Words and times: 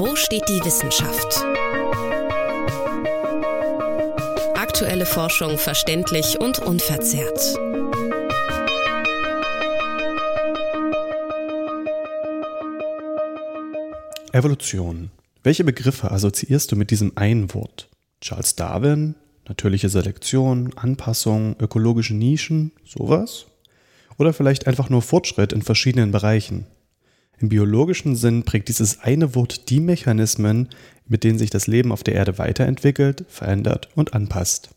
Wo 0.00 0.16
steht 0.16 0.48
die 0.48 0.64
Wissenschaft? 0.64 1.44
Aktuelle 4.54 5.04
Forschung 5.04 5.58
verständlich 5.58 6.40
und 6.40 6.58
unverzerrt. 6.58 7.38
Evolution. 14.32 15.10
Welche 15.42 15.64
Begriffe 15.64 16.10
assoziierst 16.10 16.72
du 16.72 16.76
mit 16.76 16.90
diesem 16.90 17.12
einen 17.16 17.52
Wort? 17.52 17.90
Charles 18.22 18.56
Darwin, 18.56 19.16
natürliche 19.48 19.90
Selektion, 19.90 20.72
Anpassung, 20.76 21.56
ökologische 21.60 22.14
Nischen, 22.14 22.72
sowas? 22.86 23.48
Oder 24.16 24.32
vielleicht 24.32 24.66
einfach 24.66 24.88
nur 24.88 25.02
Fortschritt 25.02 25.52
in 25.52 25.60
verschiedenen 25.60 26.10
Bereichen? 26.10 26.64
Im 27.40 27.48
biologischen 27.48 28.16
Sinn 28.16 28.42
prägt 28.42 28.68
dieses 28.68 29.00
eine 29.00 29.34
Wort 29.34 29.70
die 29.70 29.80
Mechanismen, 29.80 30.68
mit 31.08 31.24
denen 31.24 31.38
sich 31.38 31.48
das 31.48 31.66
Leben 31.66 31.90
auf 31.90 32.04
der 32.04 32.14
Erde 32.14 32.36
weiterentwickelt, 32.36 33.24
verändert 33.28 33.88
und 33.94 34.12
anpasst. 34.12 34.70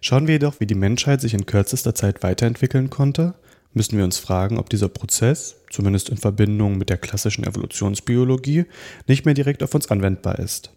Schauen 0.00 0.26
wir 0.26 0.34
jedoch, 0.34 0.58
wie 0.58 0.66
die 0.66 0.74
Menschheit 0.74 1.20
sich 1.20 1.32
in 1.32 1.46
kürzester 1.46 1.94
Zeit 1.94 2.24
weiterentwickeln 2.24 2.90
konnte, 2.90 3.34
müssen 3.72 3.96
wir 3.96 4.04
uns 4.04 4.18
fragen, 4.18 4.58
ob 4.58 4.68
dieser 4.68 4.88
Prozess, 4.88 5.56
zumindest 5.70 6.08
in 6.08 6.16
Verbindung 6.16 6.76
mit 6.76 6.90
der 6.90 6.98
klassischen 6.98 7.44
Evolutionsbiologie, 7.44 8.64
nicht 9.06 9.24
mehr 9.24 9.34
direkt 9.34 9.62
auf 9.62 9.72
uns 9.72 9.88
anwendbar 9.88 10.40
ist. 10.40 10.72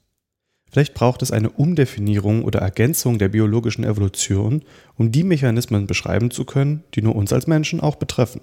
Vielleicht 0.72 0.94
braucht 0.94 1.24
es 1.24 1.32
eine 1.32 1.50
Umdefinierung 1.50 2.44
oder 2.44 2.60
Ergänzung 2.60 3.18
der 3.18 3.30
biologischen 3.30 3.84
Evolution, 3.84 4.64
um 4.96 5.12
die 5.12 5.24
Mechanismen 5.24 5.88
beschreiben 5.88 6.30
zu 6.30 6.46
können, 6.46 6.84
die 6.94 7.02
nur 7.02 7.16
uns 7.16 7.34
als 7.34 7.48
Menschen 7.48 7.82
auch 7.82 7.96
betreffen. 7.96 8.42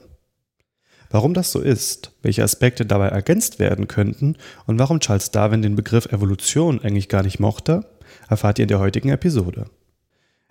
Warum 1.13 1.35
das 1.35 1.53
so 1.53 1.61
ist, 1.61 2.11
welche 2.23 2.43
Aspekte 2.43 2.87
dabei 2.87 3.09
ergänzt 3.09 3.59
werden 3.59 3.87
könnten 3.87 4.37
und 4.67 4.79
warum 4.79 4.99
Charles 4.99 5.31
Darwin 5.31 5.61
den 5.61 5.77
Begriff 5.77 6.07
Evolution 6.07 6.81
eigentlich 6.81 7.11
gar 7.11 7.23
nicht 7.23 7.39
mochte, 7.39 7.85
erfahrt 8.31 8.59
ihr 8.59 8.63
in 8.63 8.71
der 8.71 8.79
heutigen 8.79 9.11
Episode. 9.11 9.67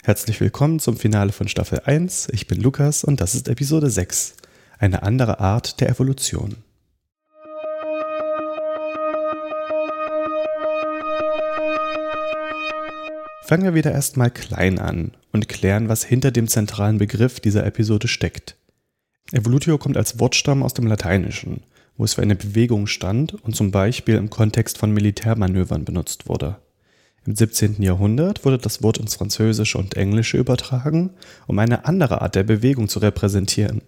Herzlich 0.03 0.39
willkommen 0.39 0.77
zum 0.77 0.97
Finale 0.97 1.31
von 1.31 1.47
Staffel 1.47 1.81
1. 1.85 2.27
Ich 2.31 2.45
bin 2.45 2.61
Lukas 2.61 3.03
und 3.03 3.21
das 3.21 3.33
ist 3.33 3.47
Episode 3.47 3.89
6. 3.89 4.35
Eine 4.77 5.01
andere 5.01 5.39
Art 5.39 5.81
der 5.81 5.89
Evolution. 5.89 6.57
Fangen 13.45 13.63
wir 13.63 13.73
wieder 13.73 13.91
erstmal 13.91 14.29
klein 14.29 14.77
an 14.77 15.11
und 15.31 15.49
klären, 15.49 15.89
was 15.89 16.03
hinter 16.03 16.29
dem 16.29 16.47
zentralen 16.47 16.99
Begriff 16.99 17.39
dieser 17.39 17.65
Episode 17.65 18.07
steckt. 18.07 18.55
Evolutio 19.31 19.77
kommt 19.77 19.95
als 19.95 20.19
Wortstamm 20.19 20.61
aus 20.61 20.73
dem 20.73 20.87
Lateinischen, 20.87 21.61
wo 21.95 22.03
es 22.03 22.15
für 22.15 22.21
eine 22.21 22.35
Bewegung 22.35 22.87
stand 22.87 23.33
und 23.43 23.55
zum 23.55 23.71
Beispiel 23.71 24.15
im 24.15 24.29
Kontext 24.29 24.77
von 24.77 24.91
Militärmanövern 24.91 25.85
benutzt 25.85 26.27
wurde. 26.27 26.57
Im 27.25 27.35
17. 27.35 27.81
Jahrhundert 27.81 28.43
wurde 28.43 28.57
das 28.57 28.83
Wort 28.83 28.97
ins 28.97 29.15
Französische 29.15 29.77
und 29.77 29.95
Englische 29.95 30.37
übertragen, 30.37 31.11
um 31.47 31.59
eine 31.59 31.85
andere 31.85 32.21
Art 32.21 32.35
der 32.35 32.43
Bewegung 32.43 32.89
zu 32.89 32.99
repräsentieren, 32.99 33.81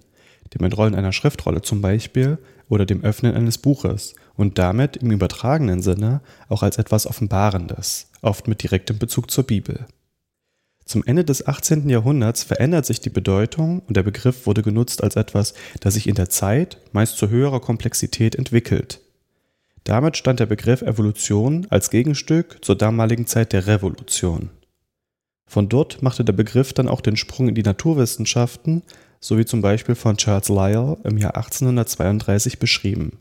dem 0.53 0.63
Entrollen 0.63 0.95
einer 0.95 1.11
Schriftrolle 1.11 1.61
zum 1.61 1.81
Beispiel 1.81 2.37
oder 2.69 2.85
dem 2.85 3.03
Öffnen 3.03 3.33
eines 3.35 3.57
Buches 3.57 4.15
und 4.35 4.57
damit 4.59 4.97
im 4.97 5.11
übertragenen 5.11 5.81
Sinne 5.81 6.21
auch 6.47 6.63
als 6.63 6.77
etwas 6.77 7.05
Offenbarendes, 7.05 8.09
oft 8.21 8.47
mit 8.47 8.63
direktem 8.63 8.97
Bezug 8.97 9.29
zur 9.29 9.43
Bibel. 9.43 9.87
Zum 10.85 11.03
Ende 11.05 11.23
des 11.23 11.47
18. 11.47 11.89
Jahrhunderts 11.89 12.43
verändert 12.43 12.85
sich 12.85 12.99
die 12.99 13.09
Bedeutung 13.09 13.81
und 13.87 13.95
der 13.95 14.03
Begriff 14.03 14.45
wurde 14.45 14.61
genutzt 14.61 15.01
als 15.03 15.15
etwas, 15.15 15.53
das 15.79 15.93
sich 15.93 16.07
in 16.07 16.15
der 16.15 16.29
Zeit 16.29 16.77
meist 16.91 17.17
zu 17.17 17.29
höherer 17.29 17.61
Komplexität 17.61 18.35
entwickelt. 18.35 18.99
Damit 19.85 20.17
stand 20.17 20.39
der 20.39 20.45
Begriff 20.45 20.81
Evolution 20.81 21.67
als 21.69 21.89
Gegenstück 21.89 22.63
zur 22.63 22.75
damaligen 22.75 23.27
Zeit 23.27 23.53
der 23.53 23.67
Revolution. 23.67 24.49
Von 25.45 25.69
dort 25.69 26.01
machte 26.01 26.23
der 26.23 26.33
Begriff 26.33 26.73
dann 26.73 26.87
auch 26.87 27.01
den 27.01 27.17
Sprung 27.17 27.49
in 27.49 27.55
die 27.55 27.63
Naturwissenschaften, 27.63 28.83
so 29.19 29.37
wie 29.37 29.45
zum 29.45 29.61
Beispiel 29.61 29.95
von 29.95 30.17
Charles 30.17 30.49
Lyell 30.49 30.97
im 31.03 31.17
Jahr 31.17 31.35
1832 31.35 32.59
beschrieben. 32.59 33.19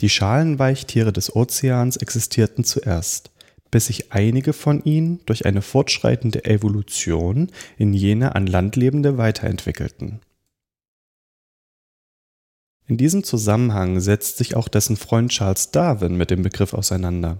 Die 0.00 0.08
Schalenweichtiere 0.08 1.12
des 1.12 1.34
Ozeans 1.34 1.96
existierten 1.96 2.64
zuerst 2.64 3.30
bis 3.70 3.86
sich 3.86 4.12
einige 4.12 4.52
von 4.52 4.82
ihnen 4.84 5.20
durch 5.26 5.46
eine 5.46 5.62
fortschreitende 5.62 6.44
Evolution 6.44 7.50
in 7.78 7.92
jene 7.92 8.34
an 8.34 8.46
Land 8.46 8.76
lebende 8.76 9.18
weiterentwickelten. 9.18 10.20
In 12.86 12.96
diesem 12.96 13.22
Zusammenhang 13.22 14.00
setzt 14.00 14.38
sich 14.38 14.56
auch 14.56 14.66
dessen 14.66 14.96
Freund 14.96 15.30
Charles 15.30 15.70
Darwin 15.70 16.16
mit 16.16 16.30
dem 16.30 16.42
Begriff 16.42 16.74
auseinander. 16.74 17.38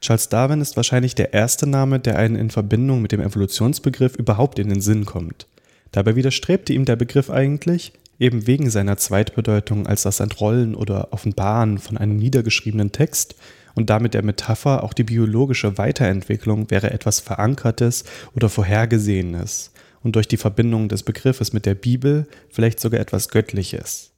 Charles 0.00 0.28
Darwin 0.28 0.60
ist 0.60 0.76
wahrscheinlich 0.76 1.16
der 1.16 1.32
erste 1.32 1.66
Name, 1.66 1.98
der 1.98 2.16
einen 2.16 2.36
in 2.36 2.50
Verbindung 2.50 3.02
mit 3.02 3.10
dem 3.10 3.20
Evolutionsbegriff 3.20 4.14
überhaupt 4.14 4.60
in 4.60 4.68
den 4.68 4.80
Sinn 4.80 5.04
kommt. 5.04 5.48
Dabei 5.90 6.14
widerstrebte 6.14 6.72
ihm 6.72 6.84
der 6.84 6.94
Begriff 6.94 7.28
eigentlich, 7.28 7.92
eben 8.18 8.46
wegen 8.46 8.70
seiner 8.70 8.96
Zweitbedeutung 8.96 9.86
als 9.86 10.02
das 10.02 10.20
Entrollen 10.20 10.74
oder 10.74 11.12
Offenbaren 11.12 11.78
von 11.78 11.96
einem 11.96 12.16
niedergeschriebenen 12.16 12.92
Text 12.92 13.34
und 13.76 13.90
damit 13.90 14.14
der 14.14 14.24
Metapher 14.24 14.82
auch 14.82 14.92
die 14.92 15.04
biologische 15.04 15.78
Weiterentwicklung 15.78 16.70
wäre 16.70 16.90
etwas 16.90 17.20
Verankertes 17.20 18.04
oder 18.34 18.48
Vorhergesehenes 18.48 19.70
und 20.02 20.16
durch 20.16 20.26
die 20.26 20.38
Verbindung 20.38 20.88
des 20.88 21.04
Begriffes 21.04 21.52
mit 21.52 21.66
der 21.66 21.74
Bibel 21.74 22.26
vielleicht 22.48 22.80
sogar 22.80 23.00
etwas 23.00 23.28
Göttliches. 23.28 24.12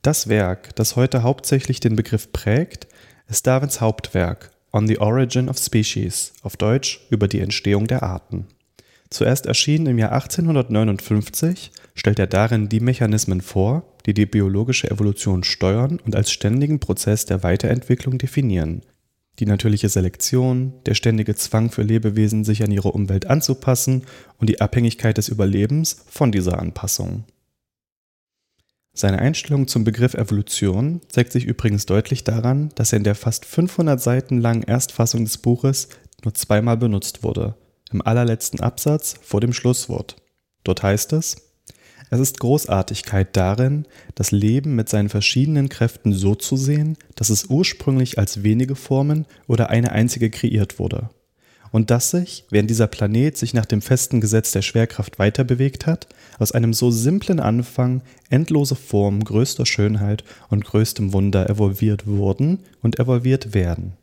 Das 0.00 0.28
Werk, 0.28 0.74
das 0.76 0.96
heute 0.96 1.22
hauptsächlich 1.22 1.80
den 1.80 1.96
Begriff 1.96 2.32
prägt, 2.32 2.88
ist 3.28 3.46
Darwins 3.46 3.80
Hauptwerk 3.80 4.50
On 4.72 4.86
the 4.86 4.98
Origin 4.98 5.48
of 5.48 5.58
Species, 5.58 6.32
auf 6.42 6.56
Deutsch 6.56 7.00
über 7.10 7.28
die 7.28 7.40
Entstehung 7.40 7.86
der 7.86 8.02
Arten. 8.02 8.46
Zuerst 9.12 9.44
erschienen 9.44 9.88
im 9.88 9.98
Jahr 9.98 10.12
1859, 10.12 11.70
stellt 11.94 12.18
er 12.18 12.26
darin 12.26 12.70
die 12.70 12.80
Mechanismen 12.80 13.42
vor, 13.42 13.84
die 14.06 14.14
die 14.14 14.24
biologische 14.24 14.90
Evolution 14.90 15.44
steuern 15.44 16.00
und 16.02 16.16
als 16.16 16.32
ständigen 16.32 16.80
Prozess 16.80 17.26
der 17.26 17.42
Weiterentwicklung 17.42 18.16
definieren. 18.16 18.80
Die 19.38 19.44
natürliche 19.44 19.90
Selektion, 19.90 20.72
der 20.86 20.94
ständige 20.94 21.34
Zwang 21.34 21.70
für 21.70 21.82
Lebewesen, 21.82 22.42
sich 22.42 22.62
an 22.62 22.70
ihre 22.70 22.92
Umwelt 22.92 23.26
anzupassen 23.26 24.04
und 24.38 24.48
die 24.48 24.62
Abhängigkeit 24.62 25.18
des 25.18 25.28
Überlebens 25.28 26.06
von 26.08 26.32
dieser 26.32 26.58
Anpassung. 26.58 27.24
Seine 28.94 29.18
Einstellung 29.18 29.68
zum 29.68 29.84
Begriff 29.84 30.14
Evolution 30.14 31.02
zeigt 31.08 31.32
sich 31.32 31.44
übrigens 31.44 31.84
deutlich 31.84 32.24
daran, 32.24 32.70
dass 32.76 32.94
er 32.94 32.96
in 32.96 33.04
der 33.04 33.14
fast 33.14 33.44
500 33.44 34.00
Seiten 34.00 34.40
langen 34.40 34.62
Erstfassung 34.62 35.24
des 35.24 35.36
Buches 35.36 35.90
nur 36.24 36.32
zweimal 36.32 36.78
benutzt 36.78 37.22
wurde, 37.22 37.56
im 37.92 38.02
allerletzten 38.02 38.60
Absatz 38.60 39.16
vor 39.22 39.40
dem 39.40 39.52
Schlusswort. 39.52 40.16
Dort 40.64 40.82
heißt 40.82 41.12
es, 41.12 41.36
es 42.12 42.20
ist 42.20 42.40
Großartigkeit 42.40 43.34
darin, 43.34 43.86
das 44.14 44.32
Leben 44.32 44.74
mit 44.74 44.90
seinen 44.90 45.08
verschiedenen 45.08 45.70
Kräften 45.70 46.12
so 46.12 46.34
zu 46.34 46.58
sehen, 46.58 46.98
dass 47.14 47.30
es 47.30 47.46
ursprünglich 47.46 48.18
als 48.18 48.42
wenige 48.42 48.74
Formen 48.74 49.24
oder 49.46 49.70
eine 49.70 49.92
einzige 49.92 50.28
kreiert 50.28 50.78
wurde. 50.78 51.08
Und 51.70 51.90
dass 51.90 52.10
sich, 52.10 52.44
während 52.50 52.68
dieser 52.68 52.86
Planet 52.86 53.38
sich 53.38 53.54
nach 53.54 53.64
dem 53.64 53.80
festen 53.80 54.20
Gesetz 54.20 54.50
der 54.50 54.60
Schwerkraft 54.60 55.18
weiterbewegt 55.18 55.86
hat, 55.86 56.06
aus 56.38 56.52
einem 56.52 56.74
so 56.74 56.90
simplen 56.90 57.40
Anfang 57.40 58.02
endlose 58.28 58.74
Formen 58.74 59.24
größter 59.24 59.64
Schönheit 59.64 60.22
und 60.50 60.66
größtem 60.66 61.14
Wunder 61.14 61.48
evolviert 61.48 62.06
wurden 62.06 62.58
und 62.82 62.98
evolviert 62.98 63.54
werden. 63.54 63.94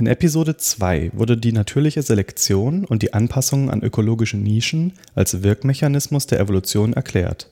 In 0.00 0.06
Episode 0.06 0.56
2 0.56 1.10
wurde 1.12 1.36
die 1.36 1.52
natürliche 1.52 2.00
Selektion 2.00 2.86
und 2.86 3.02
die 3.02 3.12
Anpassung 3.12 3.68
an 3.68 3.82
ökologische 3.82 4.38
Nischen 4.38 4.94
als 5.14 5.42
Wirkmechanismus 5.42 6.26
der 6.26 6.40
Evolution 6.40 6.94
erklärt. 6.94 7.50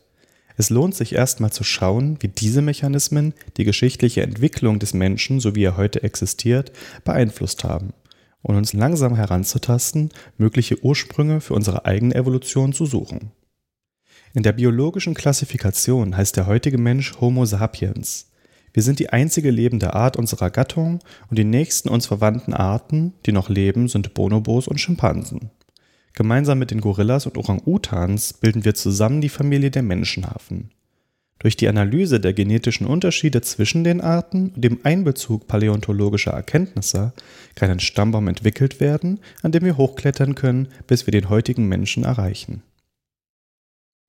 Es 0.56 0.70
lohnt 0.70 0.94
sich 0.94 1.14
erstmal 1.14 1.52
zu 1.52 1.62
schauen, 1.62 2.16
wie 2.20 2.28
diese 2.28 2.62
Mechanismen 2.62 3.34
die 3.58 3.64
geschichtliche 3.64 4.22
Entwicklung 4.22 4.78
des 4.78 4.94
Menschen, 4.94 5.40
so 5.40 5.54
wie 5.54 5.62
er 5.62 5.76
heute 5.76 6.02
existiert, 6.02 6.72
beeinflusst 7.04 7.64
haben 7.64 7.92
und 8.40 8.56
uns 8.56 8.72
langsam 8.72 9.14
heranzutasten, 9.14 10.08
mögliche 10.38 10.82
Ursprünge 10.82 11.42
für 11.42 11.52
unsere 11.52 11.84
eigene 11.84 12.14
Evolution 12.14 12.72
zu 12.72 12.86
suchen. 12.86 13.30
In 14.32 14.42
der 14.42 14.52
biologischen 14.52 15.12
Klassifikation 15.12 16.16
heißt 16.16 16.38
der 16.38 16.46
heutige 16.46 16.78
Mensch 16.78 17.20
Homo 17.20 17.44
sapiens. 17.44 18.30
Wir 18.72 18.82
sind 18.82 18.98
die 18.98 19.10
einzige 19.10 19.50
lebende 19.50 19.94
Art 19.94 20.16
unserer 20.16 20.50
Gattung 20.50 21.00
und 21.30 21.38
die 21.38 21.44
nächsten 21.44 21.88
uns 21.88 22.06
verwandten 22.06 22.54
Arten, 22.54 23.14
die 23.26 23.32
noch 23.32 23.48
leben, 23.48 23.88
sind 23.88 24.14
Bonobos 24.14 24.68
und 24.68 24.80
Schimpansen. 24.80 25.50
Gemeinsam 26.14 26.58
mit 26.58 26.70
den 26.70 26.80
Gorillas 26.80 27.26
und 27.26 27.36
Orang-Utans 27.38 28.32
bilden 28.32 28.64
wir 28.64 28.74
zusammen 28.74 29.20
die 29.20 29.28
Familie 29.28 29.70
der 29.70 29.82
Menschenaffen. 29.82 30.70
Durch 31.38 31.56
die 31.56 31.68
Analyse 31.68 32.18
der 32.18 32.32
genetischen 32.32 32.86
Unterschiede 32.86 33.40
zwischen 33.42 33.84
den 33.84 34.00
Arten 34.00 34.50
und 34.54 34.64
dem 34.64 34.80
Einbezug 34.82 35.46
paläontologischer 35.46 36.32
Erkenntnisse 36.32 37.12
kann 37.54 37.70
ein 37.70 37.78
Stammbaum 37.78 38.26
entwickelt 38.26 38.80
werden, 38.80 39.20
an 39.42 39.52
dem 39.52 39.64
wir 39.64 39.76
hochklettern 39.76 40.34
können, 40.34 40.68
bis 40.88 41.06
wir 41.06 41.12
den 41.12 41.28
heutigen 41.28 41.68
Menschen 41.68 42.02
erreichen. 42.02 42.62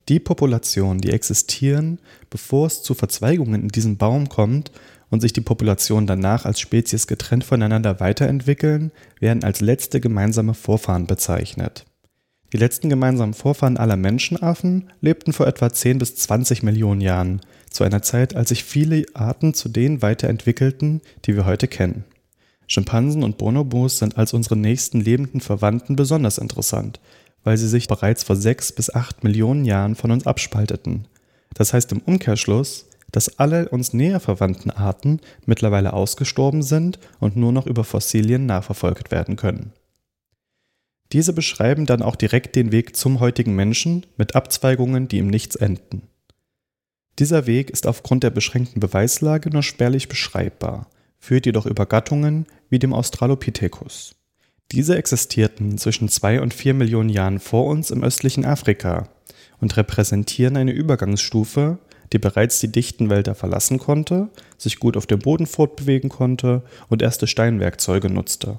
Die 0.10 0.20
Populationen, 0.20 1.00
die 1.00 1.12
existieren, 1.12 2.00
bevor 2.32 2.66
es 2.66 2.82
zu 2.82 2.96
Verzweigungen 2.96 3.62
in 3.62 3.68
diesem 3.68 3.98
Baum 3.98 4.28
kommt 4.28 4.72
und 5.12 5.22
sich 5.22 5.34
die 5.34 5.42
Populationen 5.42 6.08
danach 6.08 6.46
als 6.46 6.60
Spezies 6.60 7.06
getrennt 7.06 7.44
voneinander 7.44 8.00
weiterentwickeln, 8.00 8.92
werden 9.20 9.44
als 9.44 9.62
letzte 9.62 10.00
gemeinsame 10.00 10.56
Vorfahren 10.56 11.06
bezeichnet. 11.06 11.86
Die 12.52 12.58
letzten 12.58 12.90
gemeinsamen 12.90 13.36
Vorfahren 13.36 13.78
aller 13.78 13.98
Menschenaffen 13.98 14.90
lebten 15.00 15.32
vor 15.32 15.46
etwa 15.46 15.72
10 15.72 16.00
bis 16.00 16.16
20 16.16 16.64
Millionen 16.64 17.02
Jahren, 17.02 17.42
zu 17.70 17.84
einer 17.84 18.02
Zeit, 18.02 18.36
als 18.36 18.50
sich 18.50 18.64
viele 18.64 19.06
Arten 19.14 19.54
zu 19.54 19.70
denen 19.70 20.02
weiterentwickelten, 20.02 21.02
die 21.26 21.36
wir 21.36 21.46
heute 21.46 21.68
kennen. 21.68 22.06
Schimpansen 22.66 23.24
und 23.24 23.38
Bonobos 23.38 24.00
sind 24.00 24.18
als 24.18 24.34
unsere 24.34 24.56
nächsten 24.56 25.02
lebenden 25.02 25.42
Verwandten 25.42 25.96
besonders 25.96 26.40
interessant, 26.40 27.00
weil 27.44 27.58
sie 27.58 27.68
sich 27.68 27.88
bereits 27.88 28.24
vor 28.24 28.36
6 28.36 28.74
bis 28.74 28.94
8 28.94 29.24
Millionen 29.24 29.66
Jahren 29.66 29.96
von 29.96 30.12
uns 30.12 30.28
abspalteten. 30.28 31.08
Das 31.54 31.74
heißt 31.74 31.92
im 31.92 32.00
Umkehrschluss, 32.00 32.88
dass 33.12 33.40
alle 33.40 33.70
uns 33.70 33.94
näher 33.94 34.20
verwandten 34.20 34.70
Arten 34.70 35.20
mittlerweile 35.46 35.94
ausgestorben 35.94 36.62
sind 36.62 37.00
und 37.20 37.36
nur 37.36 37.52
noch 37.52 37.66
über 37.66 37.84
Fossilien 37.84 38.46
nachverfolgt 38.46 39.12
werden 39.12 39.36
können. 39.36 39.74
Diese 41.12 41.34
beschreiben 41.34 41.88
dann 41.88 42.04
auch 42.04 42.16
direkt 42.16 42.56
den 42.56 42.72
Weg 42.72 42.96
zum 42.96 43.20
heutigen 43.20 43.56
Menschen 43.56 44.06
mit 44.18 44.36
Abzweigungen, 44.36 45.08
die 45.08 45.18
im 45.18 45.28
Nichts 45.28 45.56
enden. 45.56 46.04
Dieser 47.18 47.48
Weg 47.48 47.72
ist 47.72 47.88
aufgrund 47.88 48.24
der 48.24 48.30
beschränkten 48.30 48.80
Beweislage 48.80 49.50
nur 49.50 49.64
spärlich 49.64 50.08
beschreibbar, 50.08 50.88
führt 51.18 51.48
jedoch 51.48 51.66
über 51.66 51.86
Gattungen 51.86 52.46
wie 52.70 52.80
dem 52.80 52.94
Australopithecus. 52.94 54.16
Diese 54.72 54.96
existierten 54.98 55.78
zwischen 55.80 56.10
zwei 56.10 56.42
und 56.42 56.54
vier 56.54 56.76
Millionen 56.76 57.10
Jahren 57.10 57.40
vor 57.40 57.66
uns 57.66 57.90
im 57.90 58.04
östlichen 58.04 58.46
Afrika 58.46 59.10
und 59.60 59.76
repräsentieren 59.78 60.58
eine 60.58 60.72
Übergangsstufe, 60.72 61.80
die 62.14 62.20
bereits 62.20 62.60
die 62.60 62.72
dichten 62.72 63.10
Wälder 63.10 63.36
verlassen 63.36 63.80
konnte, 63.80 64.30
sich 64.58 64.80
gut 64.80 64.96
auf 64.96 65.08
dem 65.08 65.20
Boden 65.20 65.48
fortbewegen 65.48 66.10
konnte 66.10 66.64
und 66.88 67.02
erste 67.02 67.28
Steinwerkzeuge 67.28 68.10
nutzte. 68.10 68.58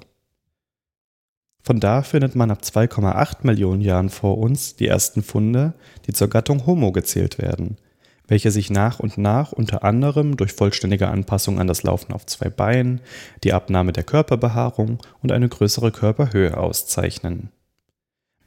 Von 1.63 1.79
da 1.79 2.01
findet 2.01 2.35
man 2.35 2.51
ab 2.51 2.61
2,8 2.63 3.45
Millionen 3.45 3.81
Jahren 3.81 4.09
vor 4.09 4.37
uns 4.37 4.75
die 4.75 4.87
ersten 4.87 5.21
Funde, 5.21 5.73
die 6.07 6.13
zur 6.13 6.27
Gattung 6.27 6.65
Homo 6.65 6.91
gezählt 6.91 7.37
werden, 7.37 7.77
welche 8.27 8.51
sich 8.51 8.69
nach 8.69 8.99
und 8.99 9.17
nach 9.17 9.51
unter 9.51 9.83
anderem 9.83 10.37
durch 10.37 10.53
vollständige 10.53 11.09
Anpassung 11.09 11.59
an 11.59 11.67
das 11.67 11.83
Laufen 11.83 12.13
auf 12.13 12.25
zwei 12.25 12.49
Beinen, 12.49 13.01
die 13.43 13.53
Abnahme 13.53 13.91
der 13.91 14.03
Körperbehaarung 14.03 14.99
und 15.21 15.31
eine 15.31 15.49
größere 15.49 15.91
Körperhöhe 15.91 16.57
auszeichnen. 16.57 17.49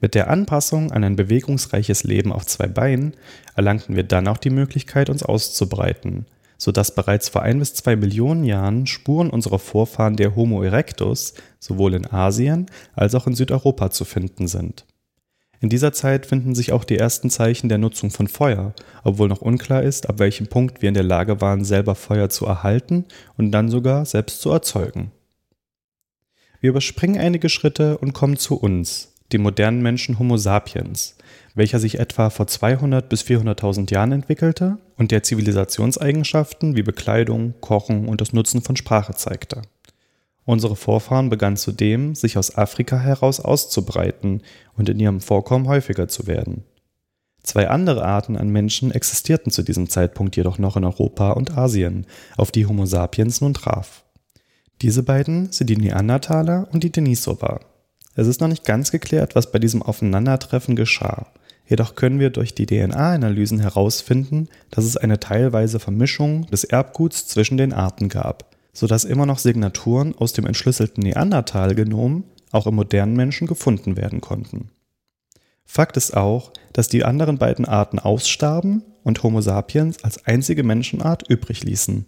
Mit 0.00 0.14
der 0.14 0.28
Anpassung 0.28 0.92
an 0.92 1.02
ein 1.02 1.16
bewegungsreiches 1.16 2.04
Leben 2.04 2.32
auf 2.32 2.44
zwei 2.44 2.66
Beinen 2.66 3.14
erlangten 3.56 3.96
wir 3.96 4.04
dann 4.04 4.28
auch 4.28 4.36
die 4.36 4.50
Möglichkeit, 4.50 5.08
uns 5.08 5.22
auszubreiten, 5.22 6.26
sodass 6.58 6.94
bereits 6.94 7.28
vor 7.28 7.42
ein 7.42 7.58
bis 7.58 7.74
zwei 7.74 7.96
Millionen 7.96 8.44
Jahren 8.44 8.86
Spuren 8.86 9.30
unserer 9.30 9.58
Vorfahren 9.58 10.16
der 10.16 10.36
Homo 10.36 10.62
erectus 10.62 11.34
sowohl 11.58 11.94
in 11.94 12.06
Asien 12.06 12.66
als 12.94 13.14
auch 13.14 13.26
in 13.26 13.34
Südeuropa 13.34 13.90
zu 13.90 14.04
finden 14.04 14.46
sind. 14.46 14.84
In 15.60 15.68
dieser 15.68 15.92
Zeit 15.92 16.26
finden 16.26 16.54
sich 16.54 16.72
auch 16.72 16.84
die 16.84 16.98
ersten 16.98 17.30
Zeichen 17.30 17.68
der 17.68 17.78
Nutzung 17.78 18.10
von 18.10 18.28
Feuer, 18.28 18.74
obwohl 19.02 19.28
noch 19.28 19.40
unklar 19.40 19.82
ist, 19.82 20.08
ab 20.08 20.18
welchem 20.18 20.46
Punkt 20.46 20.82
wir 20.82 20.88
in 20.88 20.94
der 20.94 21.04
Lage 21.04 21.40
waren, 21.40 21.64
selber 21.64 21.94
Feuer 21.94 22.28
zu 22.28 22.46
erhalten 22.46 23.06
und 23.36 23.50
dann 23.52 23.70
sogar 23.70 24.04
selbst 24.04 24.40
zu 24.40 24.50
erzeugen. 24.50 25.10
Wir 26.60 26.70
überspringen 26.70 27.20
einige 27.20 27.48
Schritte 27.48 27.98
und 27.98 28.14
kommen 28.14 28.36
zu 28.36 28.56
uns, 28.56 29.14
dem 29.32 29.42
modernen 29.42 29.82
Menschen 29.82 30.18
Homo 30.18 30.36
sapiens, 30.36 31.16
welcher 31.54 31.78
sich 31.78 31.98
etwa 31.98 32.30
vor 32.30 32.46
200 32.46 33.08
bis 33.08 33.22
400.000 33.22 33.92
Jahren 33.92 34.12
entwickelte 34.12 34.78
und 34.96 35.10
der 35.10 35.22
Zivilisationseigenschaften 35.22 36.76
wie 36.76 36.82
Bekleidung, 36.82 37.54
Kochen 37.60 38.08
und 38.08 38.20
das 38.20 38.32
Nutzen 38.32 38.62
von 38.62 38.76
Sprache 38.76 39.14
zeigte. 39.14 39.62
Unsere 40.46 40.76
Vorfahren 40.76 41.30
begannen 41.30 41.56
zudem, 41.56 42.14
sich 42.14 42.36
aus 42.36 42.56
Afrika 42.56 42.98
heraus 42.98 43.40
auszubreiten 43.40 44.42
und 44.76 44.88
in 44.88 45.00
ihrem 45.00 45.20
Vorkommen 45.20 45.68
häufiger 45.68 46.08
zu 46.08 46.26
werden. 46.26 46.64
Zwei 47.42 47.68
andere 47.68 48.04
Arten 48.04 48.36
an 48.36 48.48
Menschen 48.48 48.90
existierten 48.90 49.50
zu 49.50 49.62
diesem 49.62 49.88
Zeitpunkt 49.88 50.36
jedoch 50.36 50.58
noch 50.58 50.76
in 50.76 50.84
Europa 50.84 51.32
und 51.32 51.56
Asien, 51.56 52.06
auf 52.36 52.50
die 52.50 52.66
Homo 52.66 52.86
sapiens 52.86 53.40
nun 53.40 53.54
traf. 53.54 54.04
Diese 54.82 55.02
beiden 55.02 55.52
sind 55.52 55.68
die 55.68 55.76
Neandertaler 55.76 56.68
und 56.72 56.84
die 56.84 56.92
Denisova. 56.92 57.60
Es 58.14 58.26
ist 58.26 58.40
noch 58.40 58.48
nicht 58.48 58.64
ganz 58.64 58.90
geklärt, 58.90 59.34
was 59.34 59.50
bei 59.50 59.58
diesem 59.58 59.82
Aufeinandertreffen 59.82 60.76
geschah. 60.76 61.26
Jedoch 61.66 61.94
können 61.94 62.18
wir 62.20 62.30
durch 62.30 62.54
die 62.54 62.66
DNA-Analysen 62.66 63.60
herausfinden, 63.60 64.48
dass 64.70 64.84
es 64.84 64.96
eine 64.96 65.20
teilweise 65.20 65.78
Vermischung 65.80 66.46
des 66.46 66.64
Erbguts 66.64 67.26
zwischen 67.26 67.56
den 67.56 67.72
Arten 67.72 68.08
gab, 68.08 68.53
sodass 68.74 69.04
immer 69.04 69.24
noch 69.24 69.38
Signaturen 69.38 70.14
aus 70.14 70.34
dem 70.34 70.46
entschlüsselten 70.46 71.02
Neandertal-Genom 71.02 72.24
auch 72.52 72.66
im 72.66 72.74
modernen 72.74 73.16
Menschen 73.16 73.46
gefunden 73.46 73.96
werden 73.96 74.20
konnten. 74.20 74.70
Fakt 75.64 75.96
ist 75.96 76.14
auch, 76.14 76.52
dass 76.72 76.88
die 76.88 77.04
anderen 77.04 77.38
beiden 77.38 77.64
Arten 77.64 77.98
ausstarben 77.98 78.84
und 79.02 79.22
Homo 79.22 79.40
sapiens 79.40 80.04
als 80.04 80.26
einzige 80.26 80.62
Menschenart 80.62 81.28
übrig 81.28 81.64
ließen. 81.64 82.06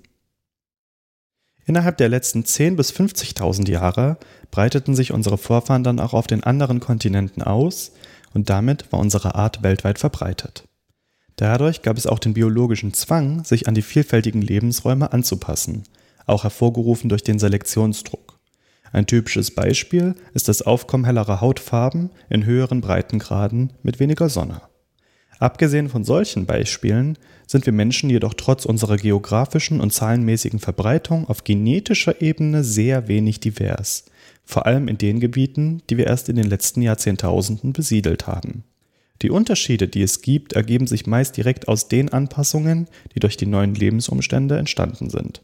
Innerhalb 1.65 1.97
der 1.97 2.09
letzten 2.09 2.43
10.000 2.43 2.77
bis 2.77 2.93
50.000 2.93 3.69
Jahre 3.71 4.19
breiteten 4.51 4.95
sich 4.95 5.13
unsere 5.13 5.39
Vorfahren 5.39 5.83
dann 5.83 5.99
auch 5.99 6.15
auf 6.15 6.27
den 6.27 6.45
anderen 6.45 6.81
Kontinenten 6.81 7.43
aus 7.43 7.93
und 8.35 8.51
damit 8.51 8.93
war 8.93 9.01
unsere 9.01 9.35
Art 9.35 9.63
weltweit 9.63 9.99
verbreitet. 9.99 10.65
Dadurch 11.35 11.83
gab 11.83 11.99
es 11.99 12.07
auch 12.07 12.19
den 12.19 12.35
biologischen 12.35 12.95
Zwang, 12.95 13.45
sich 13.45 13.69
an 13.69 13.75
die 13.75 13.83
vielfältigen 13.83 14.43
Lebensräume 14.43 15.13
anzupassen, 15.13 15.83
auch 16.27 16.45
hervorgerufen 16.45 17.09
durch 17.09 17.23
den 17.23 17.39
Selektionsdruck. 17.39 18.39
Ein 18.93 19.07
typisches 19.07 19.51
Beispiel 19.51 20.15
ist 20.35 20.49
das 20.49 20.63
Aufkommen 20.63 21.05
hellerer 21.05 21.41
Hautfarben 21.41 22.11
in 22.31 22.45
höheren 22.45 22.81
Breitengraden 22.81 23.73
mit 23.83 24.01
weniger 24.01 24.29
Sonne. 24.29 24.63
Abgesehen 25.39 25.89
von 25.89 26.03
solchen 26.03 26.47
Beispielen 26.47 27.19
sind 27.47 27.67
wir 27.67 27.73
Menschen 27.73 28.09
jedoch 28.09 28.35
trotz 28.35 28.65
unserer 28.65 28.97
geografischen 28.97 29.81
und 29.81 29.93
zahlenmäßigen 29.93 30.59
Verbreitung 30.59 31.29
auf 31.29 31.45
genetischer 31.45 32.23
Ebene 32.23 32.65
sehr 32.65 33.07
wenig 33.09 33.41
divers, 33.41 34.07
vor 34.45 34.65
allem 34.67 34.89
in 34.89 34.97
den 34.97 35.21
Gebieten, 35.21 35.83
die 35.91 35.99
wir 35.99 36.07
erst 36.07 36.29
in 36.29 36.37
den 36.37 36.49
letzten 36.49 36.81
Jahrzehntausenden 36.81 37.73
besiedelt 37.73 38.27
haben. 38.27 38.65
Die 39.23 39.31
Unterschiede, 39.31 39.89
die 39.89 40.03
es 40.03 40.23
gibt, 40.23 40.55
ergeben 40.55 40.87
sich 40.87 41.07
meist 41.07 41.37
direkt 41.37 41.69
aus 41.69 41.89
den 41.89 42.13
Anpassungen, 42.13 42.89
die 43.15 43.21
durch 43.21 43.37
die 43.37 43.47
neuen 43.47 43.75
Lebensumstände 43.75 44.57
entstanden 44.57 45.11
sind. 45.11 45.43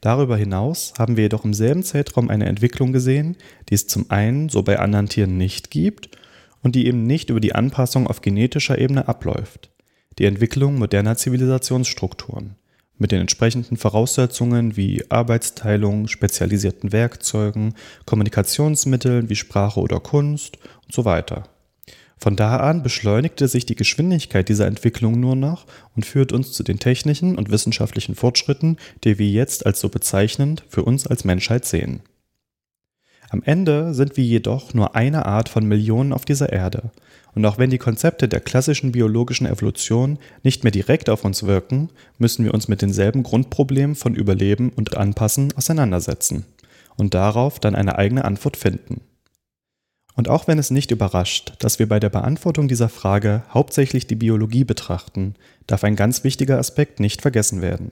Darüber 0.00 0.36
hinaus 0.36 0.94
haben 0.98 1.16
wir 1.16 1.24
jedoch 1.24 1.44
im 1.44 1.52
selben 1.52 1.82
Zeitraum 1.82 2.30
eine 2.30 2.46
Entwicklung 2.46 2.92
gesehen, 2.92 3.36
die 3.68 3.74
es 3.74 3.86
zum 3.86 4.10
einen 4.10 4.48
so 4.48 4.62
bei 4.62 4.78
anderen 4.78 5.08
Tieren 5.08 5.36
nicht 5.36 5.70
gibt 5.70 6.16
und 6.62 6.74
die 6.74 6.86
eben 6.86 7.06
nicht 7.06 7.30
über 7.30 7.40
die 7.40 7.54
Anpassung 7.54 8.06
auf 8.06 8.22
genetischer 8.22 8.78
Ebene 8.78 9.08
abläuft. 9.08 9.70
Die 10.18 10.24
Entwicklung 10.24 10.78
moderner 10.78 11.16
Zivilisationsstrukturen 11.16 12.56
mit 12.98 13.12
den 13.12 13.20
entsprechenden 13.20 13.78
Voraussetzungen 13.78 14.76
wie 14.76 15.02
Arbeitsteilung, 15.10 16.06
spezialisierten 16.06 16.92
Werkzeugen, 16.92 17.74
Kommunikationsmitteln 18.04 19.30
wie 19.30 19.36
Sprache 19.36 19.80
oder 19.80 20.00
Kunst 20.00 20.58
und 20.84 20.92
so 20.92 21.04
weiter. 21.04 21.44
Von 22.20 22.36
da 22.36 22.58
an 22.58 22.82
beschleunigte 22.82 23.48
sich 23.48 23.64
die 23.64 23.76
Geschwindigkeit 23.76 24.48
dieser 24.50 24.66
Entwicklung 24.66 25.18
nur 25.18 25.36
noch 25.36 25.64
und 25.96 26.04
führt 26.04 26.32
uns 26.32 26.52
zu 26.52 26.62
den 26.62 26.78
technischen 26.78 27.38
und 27.38 27.50
wissenschaftlichen 27.50 28.14
Fortschritten, 28.14 28.76
die 29.04 29.18
wir 29.18 29.28
jetzt 29.28 29.64
als 29.64 29.80
so 29.80 29.88
bezeichnend 29.88 30.62
für 30.68 30.84
uns 30.84 31.06
als 31.06 31.24
Menschheit 31.24 31.64
sehen. 31.64 32.02
Am 33.30 33.42
Ende 33.44 33.94
sind 33.94 34.16
wir 34.16 34.24
jedoch 34.24 34.74
nur 34.74 34.96
eine 34.96 35.24
Art 35.24 35.48
von 35.48 35.64
Millionen 35.64 36.12
auf 36.12 36.24
dieser 36.24 36.52
Erde. 36.52 36.90
Und 37.34 37.46
auch 37.46 37.58
wenn 37.58 37.70
die 37.70 37.78
Konzepte 37.78 38.28
der 38.28 38.40
klassischen 38.40 38.92
biologischen 38.92 39.46
Evolution 39.46 40.18
nicht 40.42 40.64
mehr 40.64 40.72
direkt 40.72 41.08
auf 41.08 41.24
uns 41.24 41.44
wirken, 41.44 41.90
müssen 42.18 42.44
wir 42.44 42.52
uns 42.52 42.66
mit 42.66 42.82
denselben 42.82 43.22
Grundproblemen 43.22 43.94
von 43.94 44.16
Überleben 44.16 44.70
und 44.70 44.96
Anpassen 44.96 45.54
auseinandersetzen 45.56 46.44
und 46.96 47.14
darauf 47.14 47.60
dann 47.60 47.76
eine 47.76 47.96
eigene 47.96 48.24
Antwort 48.24 48.56
finden. 48.56 49.00
Und 50.20 50.28
auch 50.28 50.46
wenn 50.46 50.58
es 50.58 50.70
nicht 50.70 50.90
überrascht, 50.90 51.54
dass 51.60 51.78
wir 51.78 51.88
bei 51.88 51.98
der 51.98 52.10
Beantwortung 52.10 52.68
dieser 52.68 52.90
Frage 52.90 53.42
hauptsächlich 53.54 54.06
die 54.06 54.16
Biologie 54.16 54.64
betrachten, 54.64 55.34
darf 55.66 55.82
ein 55.82 55.96
ganz 55.96 56.24
wichtiger 56.24 56.58
Aspekt 56.58 57.00
nicht 57.00 57.22
vergessen 57.22 57.62
werden. 57.62 57.90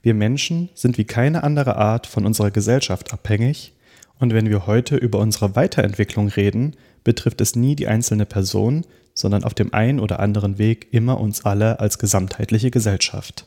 Wir 0.00 0.14
Menschen 0.14 0.70
sind 0.72 0.96
wie 0.96 1.04
keine 1.04 1.42
andere 1.44 1.76
Art 1.76 2.06
von 2.06 2.24
unserer 2.24 2.50
Gesellschaft 2.50 3.12
abhängig 3.12 3.74
und 4.18 4.32
wenn 4.32 4.48
wir 4.48 4.66
heute 4.66 4.96
über 4.96 5.18
unsere 5.18 5.54
Weiterentwicklung 5.54 6.28
reden, 6.28 6.76
betrifft 7.04 7.42
es 7.42 7.56
nie 7.56 7.76
die 7.76 7.88
einzelne 7.88 8.24
Person, 8.24 8.86
sondern 9.12 9.44
auf 9.44 9.52
dem 9.52 9.74
einen 9.74 10.00
oder 10.00 10.18
anderen 10.18 10.56
Weg 10.56 10.88
immer 10.92 11.20
uns 11.20 11.44
alle 11.44 11.78
als 11.78 11.98
gesamtheitliche 11.98 12.70
Gesellschaft. 12.70 13.44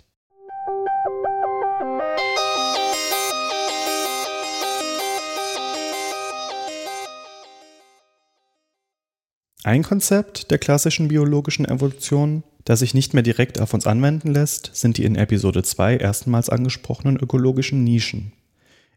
Ein 9.70 9.84
Konzept 9.84 10.50
der 10.50 10.58
klassischen 10.58 11.10
biologischen 11.10 11.64
Evolution, 11.64 12.44
das 12.66 12.80
sich 12.80 12.96
nicht 12.96 13.14
mehr 13.14 13.22
direkt 13.22 13.62
auf 13.62 13.76
uns 13.76 13.86
anwenden 13.86 14.34
lässt, 14.34 14.72
sind 14.74 14.98
die 14.98 15.04
in 15.04 15.16
Episode 15.16 15.62
2 15.62 15.98
erstmals 15.98 16.50
angesprochenen 16.50 17.18
ökologischen 17.18 17.84
Nischen. 17.84 18.34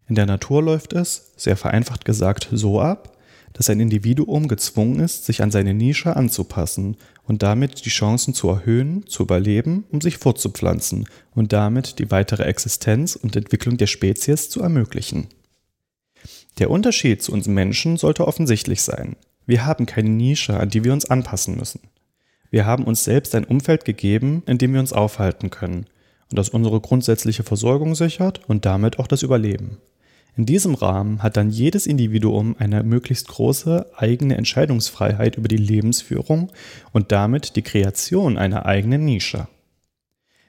In 0.08 0.14
der 0.14 0.24
Natur 0.24 0.62
läuft 0.62 0.94
es, 0.94 1.32
sehr 1.36 1.58
vereinfacht 1.58 2.06
gesagt, 2.06 2.48
so 2.52 2.80
ab, 2.80 3.18
dass 3.52 3.68
ein 3.68 3.80
Individuum 3.80 4.48
gezwungen 4.48 5.00
ist, 5.00 5.26
sich 5.26 5.42
an 5.42 5.50
seine 5.50 5.74
Nische 5.74 6.16
anzupassen 6.16 6.96
und 7.24 7.42
damit 7.42 7.84
die 7.84 7.90
Chancen 7.90 8.32
zu 8.32 8.48
erhöhen, 8.48 9.06
zu 9.06 9.24
überleben, 9.24 9.84
um 9.92 10.00
sich 10.00 10.16
fortzupflanzen 10.16 11.06
und 11.34 11.52
damit 11.52 11.98
die 11.98 12.10
weitere 12.10 12.44
Existenz 12.44 13.14
und 13.14 13.36
Entwicklung 13.36 13.76
der 13.76 13.88
Spezies 13.88 14.48
zu 14.48 14.62
ermöglichen. 14.62 15.26
Der 16.58 16.70
Unterschied 16.70 17.22
zu 17.22 17.30
uns 17.32 17.46
Menschen 17.46 17.98
sollte 17.98 18.26
offensichtlich 18.26 18.80
sein. 18.80 19.16
Wir 19.46 19.66
haben 19.66 19.86
keine 19.86 20.10
Nische, 20.10 20.58
an 20.58 20.68
die 20.68 20.84
wir 20.84 20.92
uns 20.92 21.06
anpassen 21.06 21.56
müssen. 21.56 21.80
Wir 22.50 22.66
haben 22.66 22.84
uns 22.84 23.04
selbst 23.04 23.34
ein 23.34 23.44
Umfeld 23.44 23.84
gegeben, 23.84 24.42
in 24.46 24.58
dem 24.58 24.72
wir 24.74 24.80
uns 24.80 24.92
aufhalten 24.92 25.50
können 25.50 25.86
und 26.30 26.38
das 26.38 26.48
unsere 26.48 26.80
grundsätzliche 26.80 27.42
Versorgung 27.42 27.94
sichert 27.94 28.40
und 28.48 28.64
damit 28.64 28.98
auch 28.98 29.06
das 29.06 29.22
Überleben. 29.22 29.78
In 30.34 30.46
diesem 30.46 30.74
Rahmen 30.74 31.22
hat 31.22 31.36
dann 31.36 31.50
jedes 31.50 31.86
Individuum 31.86 32.56
eine 32.58 32.82
möglichst 32.82 33.28
große 33.28 33.86
eigene 33.96 34.36
Entscheidungsfreiheit 34.36 35.36
über 35.36 35.48
die 35.48 35.58
Lebensführung 35.58 36.50
und 36.92 37.12
damit 37.12 37.56
die 37.56 37.62
Kreation 37.62 38.38
einer 38.38 38.64
eigenen 38.64 39.04
Nische. 39.04 39.46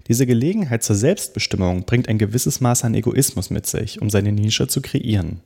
Diese 0.07 0.25
Gelegenheit 0.25 0.83
zur 0.83 0.95
Selbstbestimmung 0.95 1.83
bringt 1.83 2.07
ein 2.07 2.17
gewisses 2.17 2.61
Maß 2.61 2.85
an 2.85 2.93
Egoismus 2.93 3.49
mit 3.49 3.65
sich, 3.65 4.01
um 4.01 4.09
seine 4.09 4.31
Nische 4.31 4.67
zu 4.67 4.81
kreieren. 4.81 5.41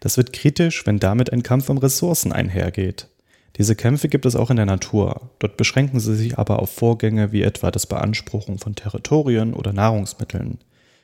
Das 0.00 0.16
wird 0.16 0.32
kritisch, 0.32 0.86
wenn 0.86 0.98
damit 0.98 1.32
ein 1.32 1.42
Kampf 1.42 1.68
um 1.68 1.78
Ressourcen 1.78 2.32
einhergeht. 2.32 3.08
Diese 3.56 3.74
Kämpfe 3.74 4.08
gibt 4.08 4.24
es 4.24 4.36
auch 4.36 4.50
in 4.50 4.56
der 4.56 4.66
Natur. 4.66 5.30
Dort 5.40 5.56
beschränken 5.56 5.98
sie 5.98 6.14
sich 6.14 6.38
aber 6.38 6.60
auf 6.60 6.70
Vorgänge 6.70 7.32
wie 7.32 7.42
etwa 7.42 7.70
das 7.70 7.86
Beanspruchen 7.86 8.58
von 8.58 8.76
Territorien 8.76 9.52
oder 9.52 9.72
Nahrungsmitteln. 9.72 10.58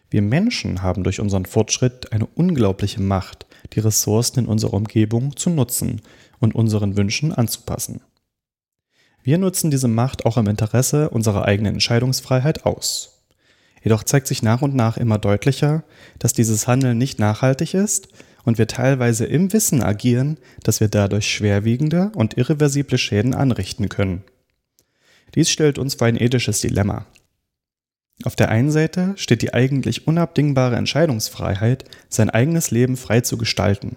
Wir 0.08 0.22
Menschen 0.22 0.82
haben 0.82 1.02
durch 1.02 1.18
unseren 1.18 1.46
Fortschritt 1.46 2.12
eine 2.12 2.26
unglaubliche 2.26 3.02
Macht, 3.02 3.46
die 3.72 3.80
Ressourcen 3.80 4.40
in 4.40 4.46
unserer 4.46 4.74
Umgebung 4.74 5.36
zu 5.36 5.50
nutzen 5.50 6.02
und 6.38 6.54
unseren 6.54 6.96
Wünschen 6.96 7.32
anzupassen. 7.32 8.02
Wir 9.24 9.38
nutzen 9.38 9.72
diese 9.72 9.88
Macht 9.88 10.26
auch 10.26 10.36
im 10.36 10.46
Interesse 10.46 11.10
unserer 11.10 11.46
eigenen 11.46 11.74
Entscheidungsfreiheit 11.74 12.64
aus. 12.66 13.24
Jedoch 13.82 14.04
zeigt 14.04 14.28
sich 14.28 14.42
nach 14.42 14.62
und 14.62 14.74
nach 14.74 14.96
immer 14.96 15.18
deutlicher, 15.18 15.82
dass 16.18 16.32
dieses 16.32 16.68
Handeln 16.68 16.98
nicht 16.98 17.18
nachhaltig 17.18 17.74
ist 17.74 18.08
und 18.44 18.58
wir 18.58 18.66
teilweise 18.66 19.24
im 19.26 19.52
Wissen 19.52 19.82
agieren, 19.82 20.38
dass 20.62 20.80
wir 20.80 20.88
dadurch 20.88 21.30
schwerwiegende 21.30 22.12
und 22.14 22.36
irreversible 22.36 22.98
Schäden 22.98 23.34
anrichten 23.34 23.88
können. 23.88 24.22
Dies 25.34 25.50
stellt 25.50 25.78
uns 25.78 25.94
vor 25.94 26.06
ein 26.06 26.20
ethisches 26.20 26.60
Dilemma. 26.60 27.06
Auf 28.22 28.36
der 28.36 28.48
einen 28.50 28.70
Seite 28.70 29.14
steht 29.16 29.42
die 29.42 29.52
eigentlich 29.52 30.06
unabdingbare 30.06 30.76
Entscheidungsfreiheit, 30.76 31.84
sein 32.08 32.30
eigenes 32.30 32.70
Leben 32.70 32.96
frei 32.96 33.22
zu 33.22 33.36
gestalten. 33.36 33.96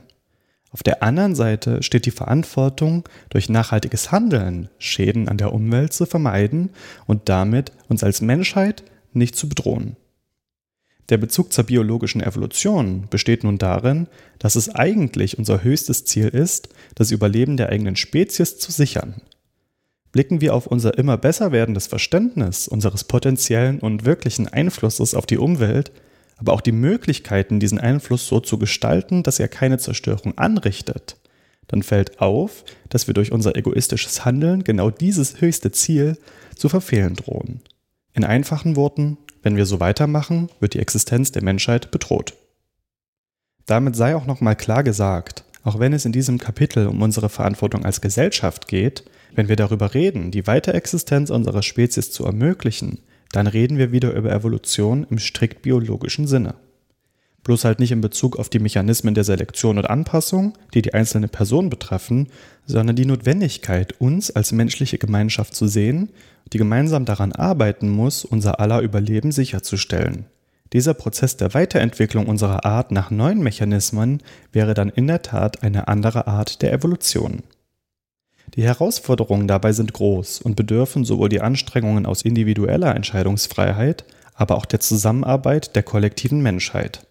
Auf 0.71 0.83
der 0.83 1.03
anderen 1.03 1.35
Seite 1.35 1.83
steht 1.83 2.05
die 2.05 2.11
Verantwortung, 2.11 3.07
durch 3.29 3.47
nachhaltiges 3.47 4.11
Handeln 4.11 4.69
Schäden 4.79 5.29
an 5.29 5.37
der 5.37 5.53
Umwelt 5.53 5.93
zu 5.93 6.05
vermeiden 6.05 6.71
und 7.05 7.29
damit 7.29 7.71
uns 7.87 8.03
als 8.03 8.21
Menschheit 8.21 8.83
nicht 9.13 9.35
zu 9.35 9.47
bedrohen. 9.47 9.95
Der 11.09 11.17
Bezug 11.17 11.53
zur 11.53 11.63
biologischen 11.63 12.21
Evolution 12.21 13.07
besteht 13.09 13.43
nun 13.43 13.57
darin, 13.57 14.07
dass 14.39 14.55
es 14.55 14.69
eigentlich 14.69 15.37
unser 15.37 15.63
höchstes 15.63 16.03
Ziel 16.05 16.27
ist, 16.27 16.69
das 16.95 17.11
Überleben 17.11 17.55
der 17.55 17.69
eigenen 17.69 17.95
Spezies 17.95 18.57
zu 18.57 18.71
sichern. 18.71 19.21
Blicken 20.11 20.41
wir 20.41 20.53
auf 20.53 20.67
unser 20.67 20.97
immer 20.97 21.17
besser 21.17 21.51
werdendes 21.51 21.87
Verständnis 21.87 22.67
unseres 22.67 23.05
potenziellen 23.05 23.79
und 23.79 24.05
wirklichen 24.05 24.47
Einflusses 24.47 25.13
auf 25.13 25.25
die 25.25 25.37
Umwelt, 25.37 25.91
aber 26.37 26.53
auch 26.53 26.61
die 26.61 26.71
Möglichkeiten, 26.71 27.59
diesen 27.59 27.79
Einfluss 27.79 28.27
so 28.27 28.39
zu 28.39 28.57
gestalten, 28.57 29.23
dass 29.23 29.39
er 29.39 29.47
keine 29.47 29.77
Zerstörung 29.77 30.37
anrichtet, 30.37 31.17
dann 31.67 31.83
fällt 31.83 32.21
auf, 32.21 32.63
dass 32.89 33.07
wir 33.07 33.13
durch 33.13 33.31
unser 33.31 33.55
egoistisches 33.55 34.25
Handeln 34.25 34.63
genau 34.63 34.89
dieses 34.89 35.41
höchste 35.41 35.71
Ziel 35.71 36.17
zu 36.55 36.69
verfehlen 36.69 37.15
drohen. 37.15 37.61
In 38.13 38.23
einfachen 38.23 38.75
Worten, 38.75 39.17
wenn 39.41 39.55
wir 39.55 39.65
so 39.65 39.79
weitermachen, 39.79 40.49
wird 40.59 40.73
die 40.73 40.79
Existenz 40.79 41.31
der 41.31 41.43
Menschheit 41.43 41.91
bedroht. 41.91 42.33
Damit 43.65 43.95
sei 43.95 44.15
auch 44.15 44.25
nochmal 44.25 44.55
klar 44.55 44.83
gesagt, 44.83 45.43
auch 45.63 45.79
wenn 45.79 45.93
es 45.93 46.05
in 46.05 46.13
diesem 46.13 46.37
Kapitel 46.37 46.87
um 46.87 47.01
unsere 47.01 47.29
Verantwortung 47.29 47.83
als 47.83 47.99
Gesellschaft 47.99 48.67
geht, 48.67 49.03
wenn 49.35 49.49
wir 49.49 49.57
darüber 49.57 49.93
reden, 49.93 50.31
die 50.31 50.47
Weiterexistenz 50.47 51.29
unserer 51.29 51.61
Spezies 51.61 52.11
zu 52.11 52.25
ermöglichen, 52.25 52.99
dann 53.31 53.47
reden 53.47 53.77
wir 53.77 53.91
wieder 53.91 54.13
über 54.13 54.31
Evolution 54.31 55.05
im 55.09 55.19
strikt 55.19 55.61
biologischen 55.61 56.27
Sinne. 56.27 56.55
Bloß 57.47 57.63
halt 57.63 57.79
nicht 57.79 57.93
in 57.93 58.01
Bezug 58.01 58.37
auf 58.37 58.49
die 58.49 58.59
Mechanismen 58.59 59.13
der 59.15 59.23
Selektion 59.23 59.77
und 59.77 59.89
Anpassung, 59.89 60.57
die 60.73 60.81
die 60.81 60.93
einzelne 60.93 61.29
Person 61.29 61.69
betreffen, 61.69 62.27
sondern 62.65 62.97
die 62.97 63.05
Notwendigkeit, 63.05 63.93
uns 64.01 64.29
als 64.29 64.51
menschliche 64.51 64.97
Gemeinschaft 64.97 65.55
zu 65.55 65.65
sehen, 65.65 66.09
die 66.51 66.57
gemeinsam 66.57 67.05
daran 67.05 67.31
arbeiten 67.31 67.87
muss, 67.87 68.25
unser 68.25 68.59
aller 68.59 68.81
Überleben 68.81 69.31
sicherzustellen. 69.31 70.25
Dieser 70.73 70.93
Prozess 70.93 71.37
der 71.37 71.53
Weiterentwicklung 71.53 72.25
unserer 72.25 72.65
Art 72.65 72.91
nach 72.91 73.11
neuen 73.11 73.39
Mechanismen 73.39 74.21
wäre 74.51 74.73
dann 74.73 74.89
in 74.89 75.07
der 75.07 75.21
Tat 75.21 75.63
eine 75.63 75.87
andere 75.87 76.27
Art 76.27 76.61
der 76.61 76.73
Evolution. 76.73 77.43
Die 78.55 78.63
Herausforderungen 78.63 79.47
dabei 79.47 79.71
sind 79.71 79.93
groß 79.93 80.41
und 80.41 80.57
bedürfen 80.57 81.05
sowohl 81.05 81.29
die 81.29 81.39
Anstrengungen 81.39 82.07
aus 82.07 82.23
individueller 82.23 82.93
Entscheidungsfreiheit, 82.93 84.03
aber 84.33 84.57
auch 84.57 84.65
der 84.65 84.81
Zusammenarbeit 84.81 85.77
der 85.77 85.83
kollektiven 85.83 86.41
Menschheit. 86.41 87.07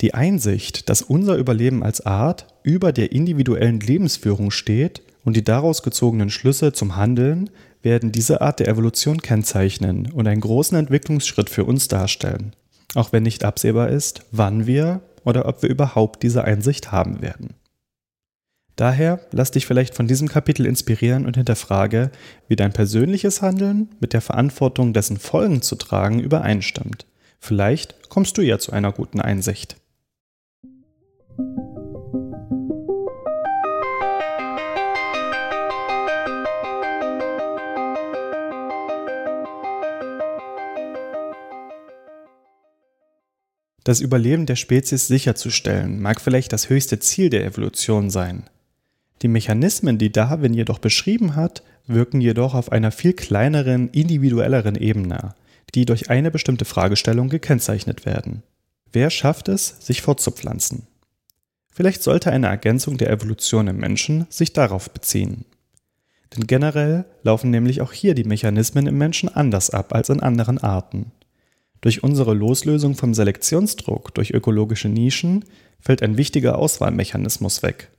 Die 0.00 0.14
Einsicht, 0.14 0.88
dass 0.88 1.02
unser 1.02 1.36
Überleben 1.36 1.82
als 1.82 2.04
Art 2.04 2.46
über 2.62 2.92
der 2.92 3.12
individuellen 3.12 3.80
Lebensführung 3.80 4.50
steht 4.50 5.02
und 5.24 5.36
die 5.36 5.44
daraus 5.44 5.82
gezogenen 5.82 6.30
Schlüsse 6.30 6.72
zum 6.72 6.96
Handeln 6.96 7.50
werden 7.82 8.12
diese 8.12 8.40
Art 8.40 8.60
der 8.60 8.68
Evolution 8.68 9.20
kennzeichnen 9.20 10.10
und 10.10 10.26
einen 10.26 10.40
großen 10.40 10.76
Entwicklungsschritt 10.76 11.50
für 11.50 11.64
uns 11.64 11.88
darstellen, 11.88 12.54
auch 12.94 13.12
wenn 13.12 13.22
nicht 13.22 13.44
absehbar 13.44 13.90
ist, 13.90 14.26
wann 14.30 14.66
wir 14.66 15.02
oder 15.24 15.46
ob 15.46 15.62
wir 15.62 15.70
überhaupt 15.70 16.22
diese 16.22 16.44
Einsicht 16.44 16.92
haben 16.92 17.22
werden. 17.22 17.54
Daher 18.76 19.20
lass 19.30 19.52
dich 19.52 19.66
vielleicht 19.66 19.94
von 19.94 20.08
diesem 20.08 20.28
Kapitel 20.28 20.66
inspirieren 20.66 21.26
und 21.26 21.36
hinterfrage, 21.36 22.10
wie 22.48 22.56
dein 22.56 22.72
persönliches 22.72 23.40
Handeln 23.40 23.90
mit 24.00 24.12
der 24.12 24.20
Verantwortung, 24.20 24.92
dessen 24.92 25.18
Folgen 25.18 25.62
zu 25.62 25.76
tragen, 25.76 26.18
übereinstimmt. 26.18 27.06
Vielleicht 27.38 28.08
kommst 28.08 28.36
du 28.36 28.42
ja 28.42 28.58
zu 28.58 28.72
einer 28.72 28.90
guten 28.90 29.20
Einsicht. 29.20 29.76
Das 43.84 44.00
Überleben 44.00 44.46
der 44.46 44.56
Spezies 44.56 45.08
sicherzustellen 45.08 46.00
mag 46.00 46.20
vielleicht 46.20 46.54
das 46.54 46.70
höchste 46.70 46.98
Ziel 47.00 47.28
der 47.28 47.44
Evolution 47.44 48.08
sein. 48.08 48.44
Die 49.20 49.28
Mechanismen, 49.28 49.98
die 49.98 50.10
Darwin 50.10 50.54
jedoch 50.54 50.78
beschrieben 50.78 51.36
hat, 51.36 51.62
wirken 51.86 52.22
jedoch 52.22 52.54
auf 52.54 52.72
einer 52.72 52.90
viel 52.90 53.12
kleineren, 53.12 53.90
individuelleren 53.90 54.74
Ebene, 54.74 55.34
die 55.74 55.84
durch 55.84 56.08
eine 56.08 56.30
bestimmte 56.30 56.64
Fragestellung 56.64 57.28
gekennzeichnet 57.28 58.06
werden. 58.06 58.42
Wer 58.90 59.10
schafft 59.10 59.48
es, 59.48 59.76
sich 59.80 60.00
fortzupflanzen? 60.00 60.86
Vielleicht 61.74 62.04
sollte 62.04 62.30
eine 62.30 62.46
Ergänzung 62.46 62.98
der 62.98 63.10
Evolution 63.10 63.66
im 63.66 63.78
Menschen 63.78 64.26
sich 64.30 64.52
darauf 64.52 64.90
beziehen. 64.90 65.44
Denn 66.34 66.46
generell 66.46 67.04
laufen 67.22 67.50
nämlich 67.50 67.80
auch 67.80 67.92
hier 67.92 68.14
die 68.14 68.24
Mechanismen 68.24 68.86
im 68.86 68.96
Menschen 68.96 69.28
anders 69.28 69.70
ab 69.70 69.92
als 69.92 70.08
in 70.08 70.20
anderen 70.20 70.58
Arten. 70.58 71.10
Durch 71.80 72.04
unsere 72.04 72.32
Loslösung 72.32 72.94
vom 72.94 73.12
Selektionsdruck 73.12 74.14
durch 74.14 74.30
ökologische 74.30 74.88
Nischen 74.88 75.44
fällt 75.80 76.02
ein 76.02 76.16
wichtiger 76.16 76.58
Auswahlmechanismus 76.58 77.62
weg. 77.64 77.90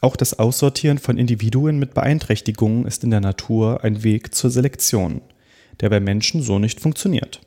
Auch 0.00 0.16
das 0.16 0.38
Aussortieren 0.38 0.98
von 0.98 1.18
Individuen 1.18 1.78
mit 1.78 1.92
Beeinträchtigungen 1.92 2.86
ist 2.86 3.04
in 3.04 3.10
der 3.10 3.20
Natur 3.20 3.84
ein 3.84 4.02
Weg 4.02 4.34
zur 4.34 4.50
Selektion, 4.50 5.20
der 5.80 5.90
bei 5.90 6.00
Menschen 6.00 6.42
so 6.42 6.58
nicht 6.58 6.80
funktioniert. 6.80 7.40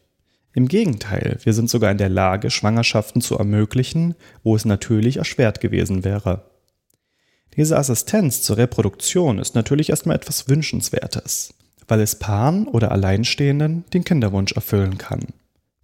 Im 0.56 0.70
Gegenteil, 0.70 1.38
wir 1.44 1.52
sind 1.54 1.70
sogar 1.70 1.92
in 1.92 1.98
der 1.98 2.08
Lage, 2.08 2.50
Schwangerschaften 2.50 3.20
zu 3.20 3.38
ermöglichen, 3.38 4.16
wo 4.42 4.56
es 4.56 4.64
natürlich 4.64 5.18
erschwert 5.18 5.60
gewesen 5.60 6.06
wäre. 6.06 6.50
Diese 7.58 7.78
Assistenz 7.78 8.42
zur 8.42 8.56
Reproduktion 8.56 9.38
ist 9.38 9.54
natürlich 9.56 9.90
erstmal 9.90 10.16
etwas 10.16 10.48
Wünschenswertes, 10.48 11.54
weil 11.90 12.00
es 12.00 12.20
Paaren 12.20 12.70
oder 12.70 12.94
Alleinstehenden 12.94 13.84
den 13.94 14.06
Kinderwunsch 14.06 14.54
erfüllen 14.54 14.98
kann. 14.98 15.26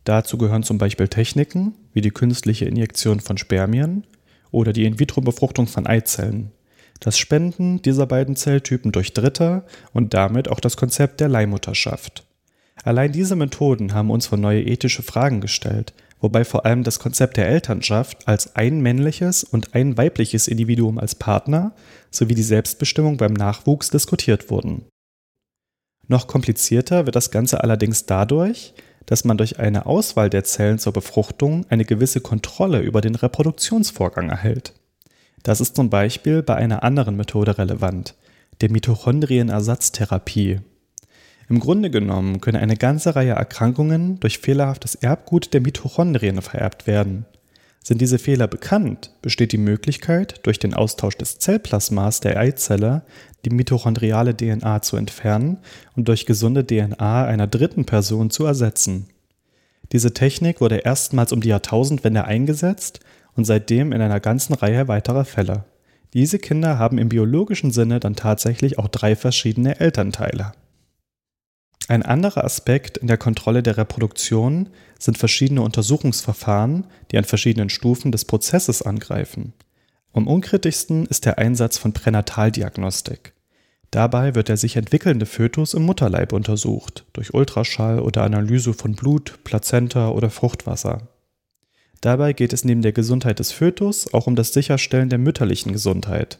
Dazu 0.05 0.37
gehören 0.37 0.63
zum 0.63 0.77
Beispiel 0.77 1.09
Techniken 1.09 1.75
wie 1.91 2.01
die 2.01 2.11
künstliche 2.11 2.63
Injektion 2.63 3.19
von 3.19 3.37
Spermien 3.37 4.07
oder 4.51 4.71
die 4.71 4.85
In-vitro-Befruchtung 4.85 5.67
von 5.67 5.85
Eizellen, 5.85 6.53
das 7.01 7.17
Spenden 7.17 7.81
dieser 7.81 8.05
beiden 8.05 8.37
Zelltypen 8.37 8.93
durch 8.93 9.11
Dritte 9.11 9.65
und 9.91 10.13
damit 10.13 10.47
auch 10.47 10.61
das 10.61 10.77
Konzept 10.77 11.19
der 11.19 11.27
Leihmutterschaft. 11.27 12.23
Allein 12.83 13.11
diese 13.11 13.35
Methoden 13.35 13.93
haben 13.93 14.09
uns 14.09 14.27
vor 14.27 14.37
neue 14.37 14.63
ethische 14.63 15.03
Fragen 15.03 15.41
gestellt, 15.41 15.93
wobei 16.19 16.45
vor 16.45 16.65
allem 16.65 16.83
das 16.83 16.99
Konzept 16.99 17.37
der 17.37 17.47
Elternschaft 17.47 18.27
als 18.27 18.55
ein 18.55 18.81
männliches 18.81 19.43
und 19.43 19.75
ein 19.75 19.97
weibliches 19.97 20.47
Individuum 20.47 20.97
als 20.97 21.15
Partner 21.15 21.73
sowie 22.09 22.35
die 22.35 22.43
Selbstbestimmung 22.43 23.17
beim 23.17 23.33
Nachwuchs 23.33 23.89
diskutiert 23.89 24.49
wurden. 24.49 24.85
Noch 26.07 26.27
komplizierter 26.27 27.05
wird 27.05 27.15
das 27.15 27.31
Ganze 27.31 27.63
allerdings 27.63 28.05
dadurch, 28.05 28.73
dass 29.05 29.23
man 29.23 29.37
durch 29.37 29.59
eine 29.59 29.85
Auswahl 29.85 30.29
der 30.29 30.43
Zellen 30.43 30.79
zur 30.79 30.93
Befruchtung 30.93 31.65
eine 31.69 31.85
gewisse 31.85 32.21
Kontrolle 32.21 32.81
über 32.81 33.01
den 33.01 33.15
Reproduktionsvorgang 33.15 34.29
erhält. 34.29 34.73
Das 35.43 35.61
ist 35.61 35.75
zum 35.75 35.89
Beispiel 35.89 36.43
bei 36.43 36.55
einer 36.55 36.83
anderen 36.83 37.15
Methode 37.15 37.57
relevant, 37.57 38.15
der 38.61 38.69
Mitochondrienersatztherapie. 38.69 40.59
Im 41.51 41.59
Grunde 41.59 41.89
genommen 41.89 42.39
können 42.39 42.61
eine 42.61 42.77
ganze 42.77 43.13
Reihe 43.13 43.33
Erkrankungen 43.33 44.21
durch 44.21 44.39
fehlerhaftes 44.39 44.95
Erbgut 44.95 45.53
der 45.53 45.59
Mitochondrien 45.59 46.41
vererbt 46.41 46.87
werden. 46.87 47.25
Sind 47.83 47.99
diese 47.99 48.19
Fehler 48.19 48.47
bekannt, 48.47 49.11
besteht 49.21 49.51
die 49.51 49.57
Möglichkeit, 49.57 50.39
durch 50.43 50.59
den 50.59 50.73
Austausch 50.73 51.17
des 51.17 51.39
Zellplasmas 51.39 52.21
der 52.21 52.39
Eizelle 52.39 53.01
die 53.43 53.49
mitochondriale 53.49 54.33
DNA 54.33 54.81
zu 54.81 54.95
entfernen 54.95 55.57
und 55.97 56.07
durch 56.07 56.25
gesunde 56.25 56.65
DNA 56.65 57.25
einer 57.25 57.47
dritten 57.47 57.83
Person 57.83 58.29
zu 58.29 58.45
ersetzen. 58.45 59.07
Diese 59.91 60.13
Technik 60.13 60.61
wurde 60.61 60.77
erstmals 60.77 61.33
um 61.33 61.41
die 61.41 61.49
Jahrtausendwende 61.49 62.23
eingesetzt 62.23 63.01
und 63.35 63.43
seitdem 63.43 63.91
in 63.91 63.99
einer 63.99 64.21
ganzen 64.21 64.53
Reihe 64.53 64.87
weiterer 64.87 65.25
Fälle. 65.25 65.65
Diese 66.13 66.39
Kinder 66.39 66.79
haben 66.79 66.97
im 66.97 67.09
biologischen 67.09 67.71
Sinne 67.71 67.99
dann 67.99 68.15
tatsächlich 68.15 68.79
auch 68.79 68.87
drei 68.87 69.17
verschiedene 69.17 69.81
Elternteile. 69.81 70.53
Ein 71.91 72.03
anderer 72.03 72.45
Aspekt 72.45 72.99
in 72.99 73.07
der 73.07 73.17
Kontrolle 73.17 73.61
der 73.61 73.75
Reproduktion 73.75 74.69
sind 74.97 75.17
verschiedene 75.17 75.61
Untersuchungsverfahren, 75.61 76.87
die 77.11 77.17
an 77.17 77.25
verschiedenen 77.25 77.67
Stufen 77.67 78.13
des 78.13 78.23
Prozesses 78.23 78.81
angreifen. 78.81 79.51
Am 80.13 80.25
unkritischsten 80.25 81.05
ist 81.05 81.25
der 81.25 81.37
Einsatz 81.37 81.77
von 81.77 81.91
Pränataldiagnostik. 81.91 83.33
Dabei 83.91 84.35
wird 84.35 84.47
der 84.47 84.55
sich 84.55 84.77
entwickelnde 84.77 85.25
Fötus 85.25 85.73
im 85.73 85.83
Mutterleib 85.83 86.31
untersucht, 86.31 87.03
durch 87.11 87.33
Ultraschall 87.33 87.99
oder 87.99 88.23
Analyse 88.23 88.73
von 88.73 88.93
Blut, 88.93 89.39
Plazenta 89.43 90.11
oder 90.11 90.29
Fruchtwasser. 90.29 91.09
Dabei 91.99 92.31
geht 92.31 92.53
es 92.53 92.63
neben 92.63 92.83
der 92.83 92.93
Gesundheit 92.93 93.39
des 93.39 93.51
Fötus 93.51 94.13
auch 94.13 94.27
um 94.27 94.37
das 94.37 94.53
Sicherstellen 94.53 95.09
der 95.09 95.19
mütterlichen 95.19 95.73
Gesundheit. 95.73 96.39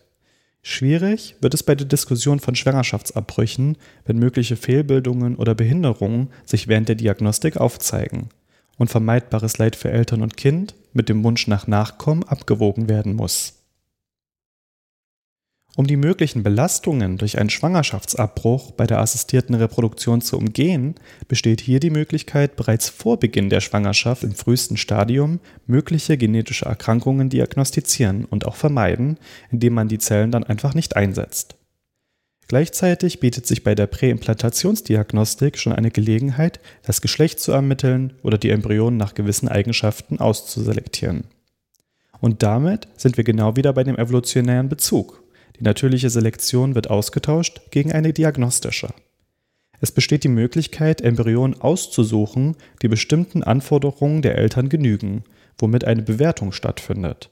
Schwierig 0.64 1.36
wird 1.42 1.56
es 1.56 1.64
bei 1.64 1.74
der 1.74 1.88
Diskussion 1.88 2.40
von 2.40 2.56
Schwangerschaftsabbrüchen, 2.56 3.78
wenn 4.06 4.20
mögliche 4.20 4.56
Fehlbildungen 4.56 5.36
oder 5.36 5.56
Behinderungen 5.56 6.30
sich 6.46 6.68
während 6.68 6.88
der 6.88 6.96
Diagnostik 6.96 7.58
aufzeigen 7.58 8.30
und 8.78 8.90
vermeidbares 8.90 9.58
Leid 9.58 9.76
für 9.76 9.92
Eltern 9.92 10.22
und 10.22 10.38
Kind 10.38 10.76
mit 10.94 11.10
dem 11.10 11.24
Wunsch 11.24 11.48
nach 11.48 11.68
Nachkommen 11.68 12.24
abgewogen 12.24 12.90
werden 12.90 13.16
muss. 13.16 13.61
Um 15.78 15.88
die 15.88 15.96
möglichen 15.96 16.44
Belastungen 16.44 17.18
durch 17.18 17.40
einen 17.40 17.50
Schwangerschaftsabbruch 17.50 18.72
bei 18.72 18.86
der 18.86 19.00
assistierten 19.00 19.56
Reproduktion 19.56 20.20
zu 20.20 20.38
umgehen, 20.38 20.96
besteht 21.30 21.62
hier 21.62 21.80
die 21.80 21.90
Möglichkeit, 21.90 22.58
bereits 22.58 22.90
vor 22.90 23.18
Beginn 23.18 23.50
der 23.50 23.62
Schwangerschaft 23.62 24.24
im 24.24 24.34
frühesten 24.34 24.76
Stadium 24.76 25.40
mögliche 25.68 26.18
genetische 26.18 26.66
Erkrankungen 26.66 27.30
diagnostizieren 27.30 28.26
und 28.26 28.46
auch 28.46 28.56
vermeiden, 28.56 29.18
indem 29.50 29.74
man 29.74 29.88
die 29.88 30.00
Zellen 30.00 30.32
dann 30.32 30.44
einfach 30.44 30.74
nicht 30.74 30.98
einsetzt. 30.98 31.56
Gleichzeitig 32.50 33.22
bietet 33.22 33.48
sich 33.48 33.64
bei 33.64 33.76
der 33.76 33.88
Präimplantationsdiagnostik 33.88 35.58
schon 35.58 35.72
eine 35.72 35.90
Gelegenheit, 35.90 36.60
das 36.84 37.00
Geschlecht 37.00 37.40
zu 37.40 37.54
ermitteln 37.54 38.12
oder 38.24 38.38
die 38.38 38.50
Embryonen 38.50 38.98
nach 38.98 39.14
gewissen 39.14 39.48
Eigenschaften 39.48 40.20
auszuselektieren. 40.20 41.24
Und 42.20 42.44
damit 42.44 42.90
sind 42.98 43.16
wir 43.16 43.24
genau 43.24 43.56
wieder 43.56 43.72
bei 43.72 43.86
dem 43.86 43.96
evolutionären 43.96 44.68
Bezug. 44.68 45.21
Die 45.62 45.66
natürliche 45.66 46.10
Selektion 46.10 46.74
wird 46.74 46.90
ausgetauscht 46.90 47.62
gegen 47.70 47.92
eine 47.92 48.14
diagnostische. 48.14 48.96
Es 49.80 49.92
besteht 49.92 50.24
die 50.24 50.28
Möglichkeit, 50.28 51.02
Embryonen 51.02 51.62
auszusuchen, 51.62 52.56
die 52.82 52.88
bestimmten 52.88 53.44
Anforderungen 53.44 54.24
der 54.24 54.40
Eltern 54.40 54.70
genügen, 54.70 55.24
womit 55.60 55.86
eine 55.86 56.02
Bewertung 56.02 56.52
stattfindet. 56.52 57.30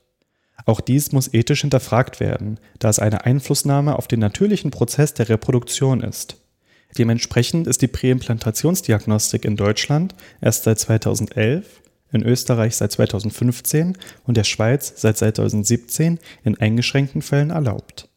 Auch 0.68 0.80
dies 0.80 1.12
muss 1.12 1.34
ethisch 1.34 1.62
hinterfragt 1.62 2.20
werden, 2.20 2.60
da 2.78 2.90
es 2.90 3.00
eine 3.00 3.26
Einflussnahme 3.26 3.98
auf 3.98 4.08
den 4.08 4.20
natürlichen 4.20 4.70
Prozess 4.70 5.16
der 5.16 5.28
Reproduktion 5.28 6.02
ist. 6.02 6.38
Dementsprechend 7.00 7.66
ist 7.66 7.82
die 7.82 7.88
Präimplantationsdiagnostik 7.88 9.44
in 9.44 9.56
Deutschland 9.56 10.14
erst 10.40 10.66
seit 10.66 10.78
2011, 10.78 11.82
in 12.12 12.22
Österreich 12.22 12.76
seit 12.76 12.92
2015 12.92 13.98
und 14.28 14.38
der 14.38 14.44
Schweiz 14.44 14.94
seit 14.98 15.18
2017 15.18 16.20
in 16.44 16.60
eingeschränkten 16.60 17.24
Fällen 17.24 17.50
erlaubt 17.50 18.10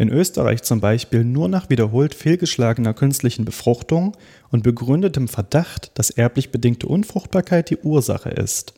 in 0.00 0.08
Österreich 0.08 0.62
zum 0.62 0.80
Beispiel 0.80 1.24
nur 1.24 1.46
nach 1.50 1.68
wiederholt 1.68 2.14
fehlgeschlagener 2.14 2.94
künstlichen 2.94 3.44
Befruchtung 3.44 4.16
und 4.50 4.62
begründetem 4.62 5.28
Verdacht, 5.28 5.90
dass 5.92 6.08
erblich 6.08 6.50
bedingte 6.50 6.86
Unfruchtbarkeit 6.86 7.68
die 7.68 7.76
Ursache 7.76 8.30
ist. 8.30 8.72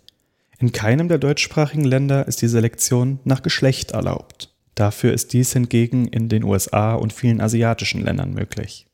In 0.58 0.72
keinem 0.72 1.06
der 1.06 1.18
deutschsprachigen 1.18 1.84
Länder 1.84 2.26
ist 2.26 2.42
die 2.42 2.48
Selektion 2.48 3.20
nach 3.22 3.42
Geschlecht 3.42 3.92
erlaubt. 3.92 4.52
Dafür 4.74 5.12
ist 5.12 5.32
dies 5.32 5.52
hingegen 5.52 6.08
in 6.08 6.28
den 6.28 6.42
USA 6.42 6.94
und 6.94 7.12
vielen 7.12 7.40
asiatischen 7.40 8.02
Ländern 8.02 8.34
möglich. 8.34 8.88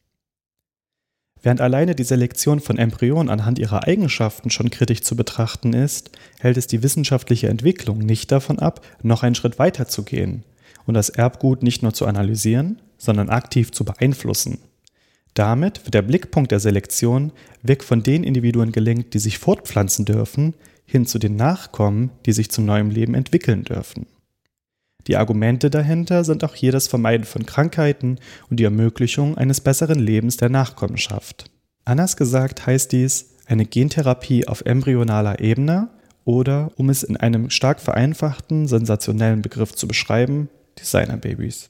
Während 1.41 1.63
alleine 1.63 1.95
die 1.95 2.05
Selektion 2.05 2.61
von 2.61 2.77
Embryonen 2.77 3.31
anhand 3.31 3.59
ihrer 3.59 3.87
Eigenschaften 3.87 4.51
schon 4.51 4.69
kritisch 4.69 5.01
zu 5.01 5.17
betrachten 5.17 5.73
ist, 5.73 6.11
hält 6.41 6.59
es 6.59 6.67
die 6.67 6.83
wissenschaftliche 6.83 7.49
Entwicklung 7.49 8.01
nicht 8.01 8.31
davon 8.31 8.59
ab, 8.59 8.85
noch 9.03 9.23
einen 9.23 9.35
Schritt 9.35 9.59
weiter 9.59 9.89
zu 9.89 10.03
gehen 10.03 10.45
und 10.87 10.95
das 10.95 11.09
Erbgut 11.09 11.63
nicht 11.63 11.83
nur 11.83 11.93
zu 11.93 12.07
analysieren, 12.07 12.81
sondern 12.97 13.29
aktiv 13.29 13.73
zu 13.73 13.85
beeinflussen. 13.85 14.59
Damit 15.35 15.85
wird 15.85 15.95
der 15.95 16.03
Blickpunkt 16.03 16.51
der 16.51 16.61
Selektion 16.61 17.33
weg 17.63 17.85
von 17.85 18.03
den 18.03 18.25
Individuen 18.25 18.73
gelenkt, 18.73 19.15
die 19.15 19.19
sich 19.19 19.39
fortpflanzen 19.39 20.05
dürfen, 20.05 20.55
hin 20.85 21.07
zu 21.07 21.19
den 21.19 21.37
Nachkommen, 21.37 22.11
die 22.27 22.33
sich 22.33 22.51
zum 22.51 22.65
neuen 22.65 22.91
Leben 22.91 23.15
entwickeln 23.15 23.63
dürfen. 23.63 24.07
Die 25.07 25.17
Argumente 25.17 25.71
dahinter 25.71 26.25
sind 26.25 26.45
auch 26.45 26.55
hier 26.55 26.73
das 26.73 26.89
Vermeiden 26.89 27.25
von 27.25 27.47
Krankheiten 27.47 28.19
und 28.51 28.59
die 28.59 28.65
Ermöglichung 28.65 29.39
eines 29.39 29.61
besseren 29.61 29.99
Lebens 29.99 30.37
der 30.37 30.49
Nachkommenschaft. 30.49 31.51
Anders 31.85 32.17
gesagt 32.17 32.67
heißt 32.67 32.93
dies 32.93 33.37
eine 33.47 33.65
Gentherapie 33.65 34.47
auf 34.47 34.63
embryonaler 34.67 35.41
Ebene 35.41 35.89
oder, 36.25 36.71
um 36.77 36.91
es 36.91 37.03
in 37.03 37.17
einem 37.17 37.49
stark 37.49 37.81
vereinfachten, 37.81 38.67
sensationellen 38.67 39.41
Begriff 39.41 39.75
zu 39.75 39.89
beschreiben, 39.89 40.51
Designer-Babys. 40.79 41.69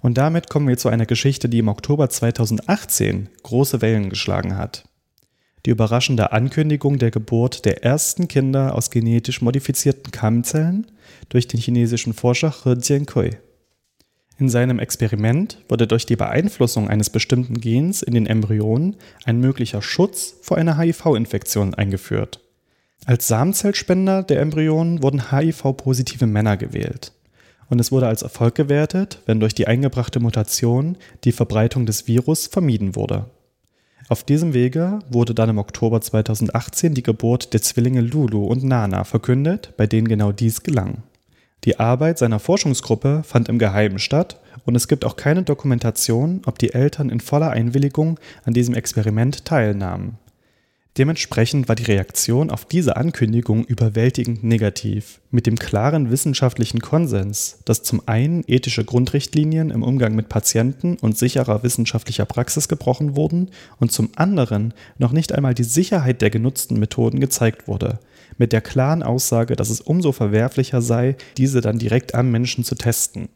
Und 0.00 0.18
damit 0.18 0.50
kommen 0.50 0.68
wir 0.68 0.76
zu 0.76 0.88
einer 0.88 1.06
Geschichte, 1.06 1.48
die 1.48 1.58
im 1.58 1.68
Oktober 1.68 2.08
2018 2.08 3.28
große 3.42 3.80
Wellen 3.82 4.10
geschlagen 4.10 4.56
hat. 4.56 4.84
Die 5.64 5.70
überraschende 5.70 6.32
Ankündigung 6.32 6.98
der 6.98 7.10
Geburt 7.10 7.64
der 7.64 7.82
ersten 7.82 8.28
Kinder 8.28 8.74
aus 8.74 8.90
genetisch 8.90 9.42
modifizierten 9.42 10.12
Kammzellen 10.12 10.86
durch 11.28 11.48
den 11.48 11.58
chinesischen 11.58 12.12
Forscher 12.12 12.54
He 12.62 12.74
Jiankui. 12.80 13.30
In 14.38 14.48
seinem 14.48 14.78
Experiment 14.78 15.58
wurde 15.68 15.86
durch 15.86 16.06
die 16.06 16.14
Beeinflussung 16.14 16.88
eines 16.88 17.10
bestimmten 17.10 17.60
Gens 17.60 18.02
in 18.02 18.14
den 18.14 18.26
Embryonen 18.26 18.96
ein 19.24 19.40
möglicher 19.40 19.82
Schutz 19.82 20.36
vor 20.42 20.58
einer 20.58 20.78
HIV-Infektion 20.78 21.74
eingeführt. 21.74 22.40
Als 23.06 23.26
Samenzellspender 23.28 24.22
der 24.22 24.40
Embryonen 24.40 25.02
wurden 25.02 25.32
HIV-positive 25.32 26.26
Männer 26.26 26.56
gewählt 26.56 27.12
und 27.68 27.80
es 27.80 27.92
wurde 27.92 28.06
als 28.06 28.22
Erfolg 28.22 28.54
gewertet, 28.54 29.20
wenn 29.26 29.40
durch 29.40 29.54
die 29.54 29.66
eingebrachte 29.66 30.20
Mutation 30.20 30.96
die 31.24 31.32
Verbreitung 31.32 31.86
des 31.86 32.06
Virus 32.06 32.46
vermieden 32.46 32.94
wurde. 32.94 33.26
Auf 34.08 34.22
diesem 34.22 34.54
Wege 34.54 35.00
wurde 35.10 35.34
dann 35.34 35.50
im 35.50 35.58
Oktober 35.58 36.00
2018 36.00 36.94
die 36.94 37.02
Geburt 37.02 37.52
der 37.52 37.62
Zwillinge 37.62 38.00
Lulu 38.00 38.46
und 38.46 38.62
Nana 38.62 39.02
verkündet, 39.02 39.72
bei 39.76 39.86
denen 39.86 40.06
genau 40.06 40.30
dies 40.30 40.62
gelang. 40.62 41.02
Die 41.64 41.80
Arbeit 41.80 42.18
seiner 42.18 42.38
Forschungsgruppe 42.38 43.22
fand 43.24 43.48
im 43.48 43.58
Geheimen 43.58 43.98
statt 43.98 44.40
und 44.64 44.76
es 44.76 44.86
gibt 44.86 45.04
auch 45.04 45.16
keine 45.16 45.42
Dokumentation, 45.42 46.42
ob 46.46 46.60
die 46.60 46.72
Eltern 46.72 47.10
in 47.10 47.18
voller 47.18 47.50
Einwilligung 47.50 48.20
an 48.44 48.54
diesem 48.54 48.74
Experiment 48.74 49.44
teilnahmen. 49.44 50.18
Dementsprechend 50.98 51.68
war 51.68 51.76
die 51.76 51.84
Reaktion 51.84 52.50
auf 52.50 52.64
diese 52.64 52.96
Ankündigung 52.96 53.66
überwältigend 53.66 54.42
negativ, 54.42 55.20
mit 55.30 55.46
dem 55.46 55.58
klaren 55.58 56.10
wissenschaftlichen 56.10 56.80
Konsens, 56.80 57.58
dass 57.66 57.82
zum 57.82 58.00
einen 58.06 58.44
ethische 58.46 58.82
Grundrichtlinien 58.82 59.70
im 59.70 59.82
Umgang 59.82 60.14
mit 60.14 60.30
Patienten 60.30 60.96
und 60.96 61.18
sicherer 61.18 61.62
wissenschaftlicher 61.62 62.24
Praxis 62.24 62.68
gebrochen 62.68 63.14
wurden 63.14 63.50
und 63.78 63.92
zum 63.92 64.08
anderen 64.16 64.72
noch 64.96 65.12
nicht 65.12 65.32
einmal 65.32 65.52
die 65.52 65.64
Sicherheit 65.64 66.22
der 66.22 66.30
genutzten 66.30 66.78
Methoden 66.78 67.20
gezeigt 67.20 67.68
wurde, 67.68 67.98
mit 68.38 68.54
der 68.54 68.62
klaren 68.62 69.02
Aussage, 69.02 69.54
dass 69.54 69.68
es 69.68 69.82
umso 69.82 70.12
verwerflicher 70.12 70.80
sei, 70.80 71.16
diese 71.36 71.60
dann 71.60 71.78
direkt 71.78 72.14
am 72.14 72.30
Menschen 72.30 72.64
zu 72.64 72.74
testen. 72.74 73.28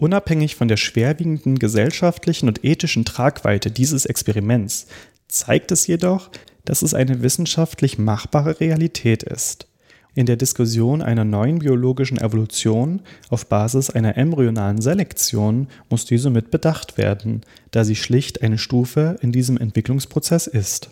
Unabhängig 0.00 0.56
von 0.56 0.66
der 0.66 0.78
schwerwiegenden 0.78 1.58
gesellschaftlichen 1.58 2.48
und 2.48 2.64
ethischen 2.64 3.04
Tragweite 3.04 3.70
dieses 3.70 4.06
Experiments 4.06 4.86
zeigt 5.32 5.72
es 5.72 5.86
jedoch, 5.86 6.30
dass 6.64 6.82
es 6.82 6.94
eine 6.94 7.22
wissenschaftlich 7.22 7.98
machbare 7.98 8.60
Realität 8.60 9.22
ist. 9.22 9.66
In 10.14 10.26
der 10.26 10.36
Diskussion 10.36 11.02
einer 11.02 11.24
neuen 11.24 11.60
biologischen 11.60 12.18
Evolution 12.18 13.02
auf 13.28 13.46
Basis 13.46 13.90
einer 13.90 14.16
embryonalen 14.16 14.80
Selektion 14.80 15.68
muss 15.88 16.04
diese 16.04 16.30
mit 16.30 16.50
bedacht 16.50 16.98
werden, 16.98 17.42
da 17.70 17.84
sie 17.84 17.96
schlicht 17.96 18.42
eine 18.42 18.58
Stufe 18.58 19.16
in 19.22 19.30
diesem 19.30 19.56
Entwicklungsprozess 19.56 20.48
ist. 20.48 20.90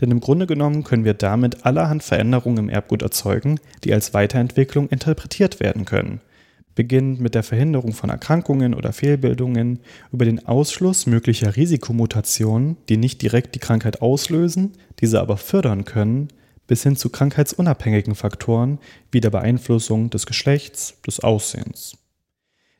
Denn 0.00 0.10
im 0.10 0.20
Grunde 0.20 0.46
genommen 0.46 0.84
können 0.84 1.04
wir 1.04 1.14
damit 1.14 1.66
allerhand 1.66 2.02
Veränderungen 2.02 2.58
im 2.58 2.68
Erbgut 2.68 3.02
erzeugen, 3.02 3.58
die 3.82 3.92
als 3.92 4.14
Weiterentwicklung 4.14 4.88
interpretiert 4.88 5.60
werden 5.60 5.84
können– 5.84 6.20
beginnend 6.74 7.20
mit 7.20 7.34
der 7.34 7.42
Verhinderung 7.42 7.92
von 7.92 8.10
Erkrankungen 8.10 8.74
oder 8.74 8.92
Fehlbildungen, 8.92 9.80
über 10.12 10.24
den 10.24 10.46
Ausschluss 10.46 11.06
möglicher 11.06 11.56
Risikomutationen, 11.56 12.76
die 12.88 12.96
nicht 12.96 13.22
direkt 13.22 13.54
die 13.54 13.60
Krankheit 13.60 14.02
auslösen, 14.02 14.72
diese 15.00 15.20
aber 15.20 15.36
fördern 15.36 15.84
können, 15.84 16.28
bis 16.66 16.82
hin 16.82 16.96
zu 16.96 17.10
krankheitsunabhängigen 17.10 18.14
Faktoren 18.14 18.78
wie 19.12 19.20
der 19.20 19.30
Beeinflussung 19.30 20.10
des 20.10 20.26
Geschlechts, 20.26 21.00
des 21.06 21.20
Aussehens. 21.20 21.96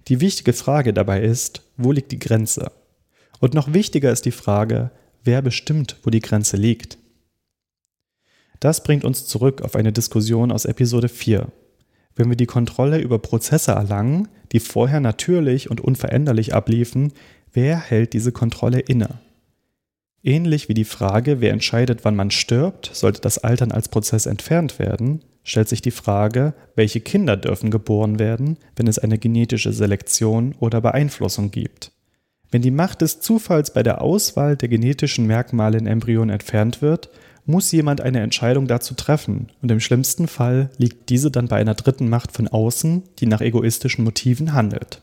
Die 0.08 0.20
wichtige 0.20 0.52
Frage 0.52 0.92
dabei 0.92 1.22
ist, 1.22 1.62
wo 1.76 1.92
liegt 1.92 2.12
die 2.12 2.18
Grenze? 2.18 2.72
Und 3.40 3.54
noch 3.54 3.72
wichtiger 3.72 4.10
ist 4.10 4.24
die 4.24 4.30
Frage, 4.30 4.90
wer 5.22 5.42
bestimmt, 5.42 5.96
wo 6.02 6.10
die 6.10 6.20
Grenze 6.20 6.56
liegt? 6.56 6.98
Das 8.60 8.82
bringt 8.82 9.04
uns 9.04 9.26
zurück 9.26 9.62
auf 9.62 9.76
eine 9.76 9.92
Diskussion 9.92 10.50
aus 10.50 10.64
Episode 10.64 11.08
4, 11.08 11.48
wenn 12.16 12.28
wir 12.28 12.36
die 12.36 12.46
Kontrolle 12.46 12.98
über 12.98 13.18
Prozesse 13.18 13.72
erlangen, 13.72 14.28
die 14.52 14.60
vorher 14.60 15.00
natürlich 15.00 15.70
und 15.70 15.80
unveränderlich 15.80 16.54
abliefen, 16.54 17.12
wer 17.52 17.78
hält 17.78 18.12
diese 18.12 18.32
Kontrolle 18.32 18.80
inne? 18.80 19.20
Ähnlich 20.22 20.68
wie 20.68 20.74
die 20.74 20.84
Frage, 20.84 21.40
wer 21.40 21.52
entscheidet, 21.52 22.04
wann 22.04 22.16
man 22.16 22.30
stirbt, 22.30 22.90
sollte 22.94 23.20
das 23.20 23.38
Altern 23.38 23.72
als 23.72 23.88
Prozess 23.88 24.26
entfernt 24.26 24.78
werden, 24.78 25.22
stellt 25.42 25.68
sich 25.68 25.82
die 25.82 25.90
Frage, 25.90 26.54
welche 26.74 27.00
Kinder 27.00 27.36
dürfen 27.36 27.70
geboren 27.70 28.18
werden, 28.18 28.56
wenn 28.76 28.86
es 28.86 28.98
eine 28.98 29.18
genetische 29.18 29.72
Selektion 29.72 30.54
oder 30.58 30.80
Beeinflussung 30.80 31.50
gibt. 31.50 31.92
Wenn 32.50 32.62
die 32.62 32.70
Macht 32.70 33.02
des 33.02 33.20
Zufalls 33.20 33.72
bei 33.72 33.82
der 33.82 34.00
Auswahl 34.00 34.56
der 34.56 34.68
genetischen 34.68 35.26
Merkmale 35.26 35.76
in 35.76 35.86
Embryonen 35.86 36.30
entfernt 36.30 36.80
wird, 36.80 37.10
muss 37.46 37.70
jemand 37.72 38.00
eine 38.00 38.20
Entscheidung 38.20 38.66
dazu 38.66 38.94
treffen, 38.94 39.48
und 39.62 39.70
im 39.70 39.80
schlimmsten 39.80 40.28
Fall 40.28 40.70
liegt 40.78 41.10
diese 41.10 41.30
dann 41.30 41.48
bei 41.48 41.56
einer 41.56 41.74
dritten 41.74 42.08
Macht 42.08 42.32
von 42.32 42.48
außen, 42.48 43.02
die 43.18 43.26
nach 43.26 43.40
egoistischen 43.40 44.04
Motiven 44.04 44.54
handelt. 44.54 45.02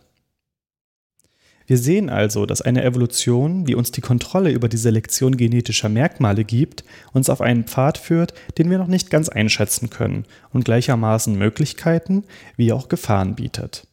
Wir 1.67 1.77
sehen 1.77 2.09
also, 2.09 2.45
dass 2.45 2.61
eine 2.61 2.83
Evolution, 2.83 3.65
die 3.65 3.75
uns 3.75 3.91
die 3.91 4.01
Kontrolle 4.01 4.51
über 4.51 4.67
die 4.67 4.77
Selektion 4.77 5.37
genetischer 5.37 5.87
Merkmale 5.87 6.43
gibt, 6.43 6.83
uns 7.13 7.29
auf 7.29 7.39
einen 7.39 7.63
Pfad 7.63 7.97
führt, 7.97 8.33
den 8.57 8.69
wir 8.69 8.77
noch 8.77 8.87
nicht 8.87 9.09
ganz 9.09 9.29
einschätzen 9.29 9.89
können 9.89 10.25
und 10.51 10.65
gleichermaßen 10.65 11.37
Möglichkeiten 11.37 12.25
wie 12.57 12.73
auch 12.73 12.89
Gefahren 12.89 13.35
bietet. 13.35 13.87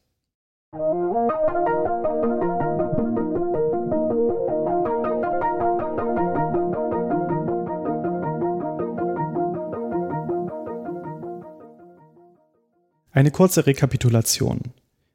Eine 13.10 13.30
kurze 13.30 13.66
Rekapitulation. 13.66 14.60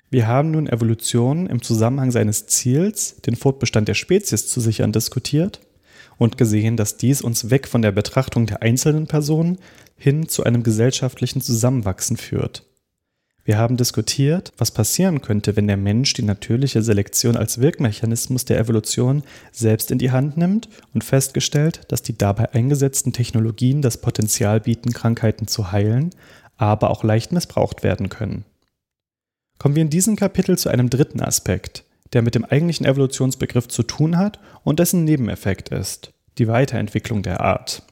Wir 0.10 0.28
haben 0.28 0.50
nun 0.52 0.68
Evolution 0.68 1.46
im 1.46 1.62
Zusammenhang 1.62 2.10
seines 2.10 2.48
Ziels, 2.48 3.18
den 3.22 3.36
Fortbestand 3.36 3.88
der 3.88 3.94
Spezies 3.94 4.48
zu 4.48 4.60
sichern, 4.60 4.92
diskutiert 4.92 5.60
und 6.18 6.38
gesehen, 6.38 6.76
dass 6.76 6.98
dies 6.98 7.22
uns 7.22 7.52
weg 7.52 7.68
von 7.68 7.84
der 7.84 7.92
Betrachtung 7.92 8.48
der 8.48 8.64
einzelnen 8.64 9.06
Personen 9.06 9.60
hin 9.96 10.28
zu 10.28 10.44
einem 10.44 10.64
gesellschaftlichen 10.64 11.42
Zusammenwachsen 11.42 12.18
führt. 12.18 12.64
Wir 13.46 13.58
haben 13.58 13.76
diskutiert, 13.76 14.54
was 14.58 14.72
passieren 14.72 15.22
könnte, 15.22 15.58
wenn 15.58 15.68
der 15.68 15.76
Mensch 15.76 16.14
die 16.14 16.24
natürliche 16.24 16.82
Selektion 16.82 17.36
als 17.36 17.60
Wirkmechanismus 17.60 18.46
der 18.46 18.58
Evolution 18.58 19.22
selbst 19.52 19.92
in 19.92 19.98
die 19.98 20.12
Hand 20.12 20.38
nimmt 20.38 20.70
und 20.94 21.04
festgestellt, 21.04 21.82
dass 21.90 22.02
die 22.02 22.18
dabei 22.18 22.54
eingesetzten 22.54 23.12
Technologien 23.12 23.82
das 23.82 23.98
Potenzial 23.98 24.62
bieten, 24.62 24.94
Krankheiten 24.94 25.48
zu 25.48 25.74
heilen, 25.74 26.12
aber 26.66 26.90
auch 26.90 27.04
leicht 27.04 27.32
missbraucht 27.32 27.84
werden 27.84 28.10
können. 28.10 28.46
Kommen 29.60 29.76
wir 29.76 29.82
in 29.82 29.90
diesem 29.90 30.16
Kapitel 30.16 30.58
zu 30.58 30.70
einem 30.70 30.90
dritten 30.90 31.22
Aspekt, 31.22 31.86
der 32.14 32.22
mit 32.22 32.36
dem 32.36 32.46
eigentlichen 32.46 32.86
Evolutionsbegriff 32.86 33.68
zu 33.68 33.84
tun 33.84 34.18
hat 34.18 34.40
und 34.64 34.80
dessen 34.80 35.04
Nebeneffekt 35.04 35.70
ist, 35.70 36.14
die 36.38 36.48
Weiterentwicklung 36.48 37.24
der 37.24 37.42
Art. 37.42 37.84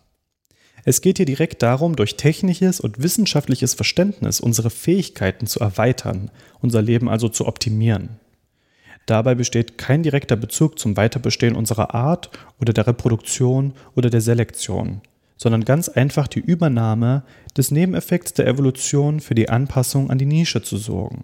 Es 0.84 1.02
geht 1.02 1.18
hier 1.18 1.26
direkt 1.26 1.62
darum, 1.62 1.96
durch 1.96 2.18
technisches 2.18 2.80
und 2.80 3.02
wissenschaftliches 3.02 3.76
Verständnis 3.76 4.40
unsere 4.40 4.70
Fähigkeiten 4.72 5.46
zu 5.46 5.60
erweitern, 5.60 6.32
unser 6.60 6.82
Leben 6.82 7.08
also 7.08 7.30
zu 7.30 7.48
optimieren. 7.48 8.20
Dabei 9.06 9.36
besteht 9.36 9.78
kein 9.78 10.04
direkter 10.04 10.36
Bezug 10.36 10.80
zum 10.80 10.98
Weiterbestehen 10.98 11.56
unserer 11.56 11.94
Art 11.94 12.32
oder 12.60 12.74
der 12.74 12.88
Reproduktion 12.88 13.74
oder 13.96 14.10
der 14.10 14.22
Selektion 14.22 15.02
sondern 15.42 15.66
ganz 15.66 15.90
einfach 15.90 16.28
die 16.28 16.40
Übernahme 16.40 17.24
des 17.58 17.72
Nebeneffekts 17.72 18.34
der 18.34 18.46
Evolution 18.46 19.20
für 19.20 19.34
die 19.34 19.50
Anpassung 19.50 20.12
an 20.12 20.20
die 20.20 20.28
Nische 20.28 20.62
zu 20.62 20.78
sorgen. 20.78 21.24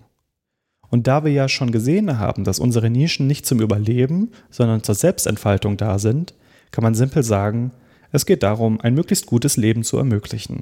Und 0.89 1.05
da 1.05 1.23
wir 1.23 1.31
ja 1.31 1.47
schon 1.47 1.69
gesehen 1.69 2.17
haben, 2.17 2.43
dass 2.43 2.57
unsere 2.57 2.89
Nischen 2.89 3.27
nicht 3.27 3.45
zum 3.45 3.61
Überleben, 3.61 4.31
sondern 4.49 4.81
zur 4.81 4.95
Selbstentfaltung 4.95 5.77
da 5.77 5.99
sind, 5.99 6.33
kann 6.71 6.83
man 6.83 6.95
simpel 6.95 7.21
sagen, 7.21 7.71
es 8.11 8.25
geht 8.25 8.41
darum, 8.41 8.81
ein 8.81 8.95
möglichst 8.95 9.27
gutes 9.27 9.55
Leben 9.55 9.83
zu 9.83 9.97
ermöglichen. 9.99 10.61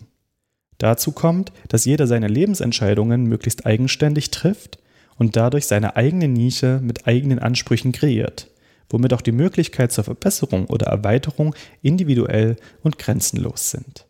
Dazu 0.77 1.13
kommt, 1.13 1.53
dass 1.69 1.85
jeder 1.85 2.07
seine 2.07 2.27
Lebensentscheidungen 2.27 3.23
möglichst 3.23 3.65
eigenständig 3.65 4.31
trifft 4.31 4.79
und 5.17 5.37
dadurch 5.37 5.65
seine 5.65 5.95
eigene 5.95 6.27
Nische 6.27 6.81
mit 6.83 7.07
eigenen 7.07 7.39
Ansprüchen 7.39 7.93
kreiert 7.93 8.49
womit 8.89 9.13
auch 9.13 9.21
die 9.21 9.31
Möglichkeit 9.31 9.91
zur 9.91 10.03
Verbesserung 10.03 10.67
oder 10.67 10.87
Erweiterung 10.87 11.55
individuell 11.81 12.55
und 12.83 12.97
grenzenlos 12.97 13.71
sind. 13.71 14.07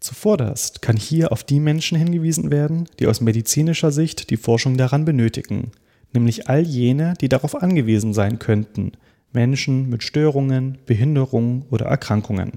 Zuvorderst 0.00 0.80
kann 0.80 0.96
hier 0.96 1.30
auf 1.30 1.44
die 1.44 1.60
Menschen 1.60 1.98
hingewiesen 1.98 2.50
werden, 2.50 2.88
die 2.98 3.06
aus 3.06 3.20
medizinischer 3.20 3.92
Sicht 3.92 4.30
die 4.30 4.38
Forschung 4.38 4.78
daran 4.78 5.04
benötigen, 5.04 5.72
nämlich 6.14 6.48
all 6.48 6.62
jene, 6.62 7.14
die 7.20 7.28
darauf 7.28 7.62
angewiesen 7.62 8.14
sein 8.14 8.38
könnten, 8.38 8.92
Menschen 9.32 9.90
mit 9.90 10.02
Störungen, 10.02 10.78
Behinderungen 10.86 11.66
oder 11.70 11.86
Erkrankungen. 11.86 12.52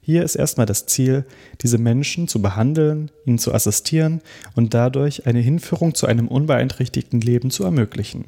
Hier 0.00 0.22
ist 0.22 0.36
erstmal 0.36 0.66
das 0.66 0.86
Ziel, 0.86 1.26
diese 1.60 1.78
Menschen 1.78 2.28
zu 2.28 2.40
behandeln, 2.40 3.10
ihnen 3.26 3.38
zu 3.38 3.52
assistieren 3.52 4.22
und 4.54 4.72
dadurch 4.72 5.26
eine 5.26 5.40
Hinführung 5.40 5.94
zu 5.94 6.06
einem 6.06 6.28
unbeeinträchtigten 6.28 7.20
Leben 7.20 7.50
zu 7.50 7.64
ermöglichen. 7.64 8.26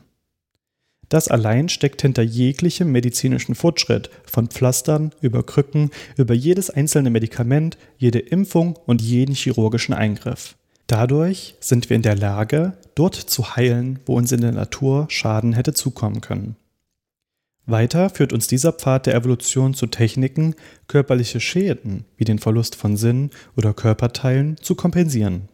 Das 1.10 1.26
allein 1.26 1.68
steckt 1.68 2.02
hinter 2.02 2.22
jeglichem 2.22 2.90
medizinischen 2.92 3.56
Fortschritt, 3.56 4.10
von 4.24 4.46
Pflastern 4.46 5.10
über 5.20 5.42
Krücken, 5.42 5.90
über 6.16 6.34
jedes 6.34 6.70
einzelne 6.70 7.10
Medikament, 7.10 7.76
jede 7.98 8.20
Impfung 8.20 8.78
und 8.86 9.02
jeden 9.02 9.34
chirurgischen 9.34 9.92
Eingriff. 9.92 10.54
Dadurch 10.86 11.56
sind 11.60 11.90
wir 11.90 11.96
in 11.96 12.02
der 12.02 12.16
Lage, 12.16 12.74
dort 12.94 13.16
zu 13.16 13.56
heilen, 13.56 13.98
wo 14.06 14.16
uns 14.16 14.30
in 14.30 14.40
der 14.40 14.52
Natur 14.52 15.06
Schaden 15.08 15.52
hätte 15.52 15.74
zukommen 15.74 16.20
können. 16.20 16.54
Weiter 17.66 18.08
führt 18.08 18.32
uns 18.32 18.46
dieser 18.46 18.72
Pfad 18.72 19.06
der 19.06 19.14
Evolution 19.14 19.74
zu 19.74 19.86
Techniken, 19.86 20.54
körperliche 20.86 21.40
Schäden 21.40 22.04
wie 22.16 22.24
den 22.24 22.38
Verlust 22.38 22.76
von 22.76 22.96
Sinn 22.96 23.30
oder 23.56 23.74
Körperteilen 23.74 24.56
zu 24.58 24.76
kompensieren. 24.76 25.48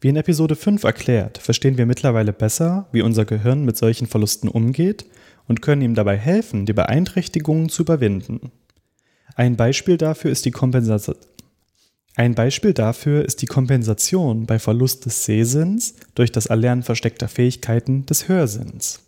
Wie 0.00 0.08
in 0.08 0.16
Episode 0.16 0.56
5 0.56 0.84
erklärt, 0.84 1.38
verstehen 1.38 1.78
wir 1.78 1.86
mittlerweile 1.86 2.32
besser, 2.32 2.88
wie 2.92 3.02
unser 3.02 3.24
Gehirn 3.24 3.64
mit 3.64 3.76
solchen 3.76 4.06
Verlusten 4.06 4.48
umgeht 4.48 5.06
und 5.48 5.62
können 5.62 5.82
ihm 5.82 5.94
dabei 5.94 6.16
helfen, 6.16 6.66
die 6.66 6.72
Beeinträchtigungen 6.72 7.68
zu 7.68 7.82
überwinden. 7.82 8.52
Ein 9.34 9.56
Beispiel 9.56 9.96
dafür 9.96 10.30
ist 10.30 10.44
die 10.44 10.50
Kompensation. 10.50 11.16
Ein 12.14 12.34
Beispiel 12.34 12.72
dafür 12.72 13.24
ist 13.26 13.42
die 13.42 13.46
Kompensation 13.46 14.46
bei 14.46 14.58
Verlust 14.58 15.04
des 15.04 15.26
Sehsinns 15.26 15.94
durch 16.14 16.32
das 16.32 16.46
Erlernen 16.46 16.82
versteckter 16.82 17.28
Fähigkeiten 17.28 18.06
des 18.06 18.28
Hörsinns. 18.28 19.00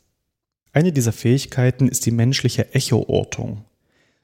Eine 0.72 0.92
dieser 0.92 1.12
Fähigkeiten 1.12 1.88
ist 1.88 2.04
die 2.04 2.10
menschliche 2.10 2.74
Echoortung. 2.74 3.64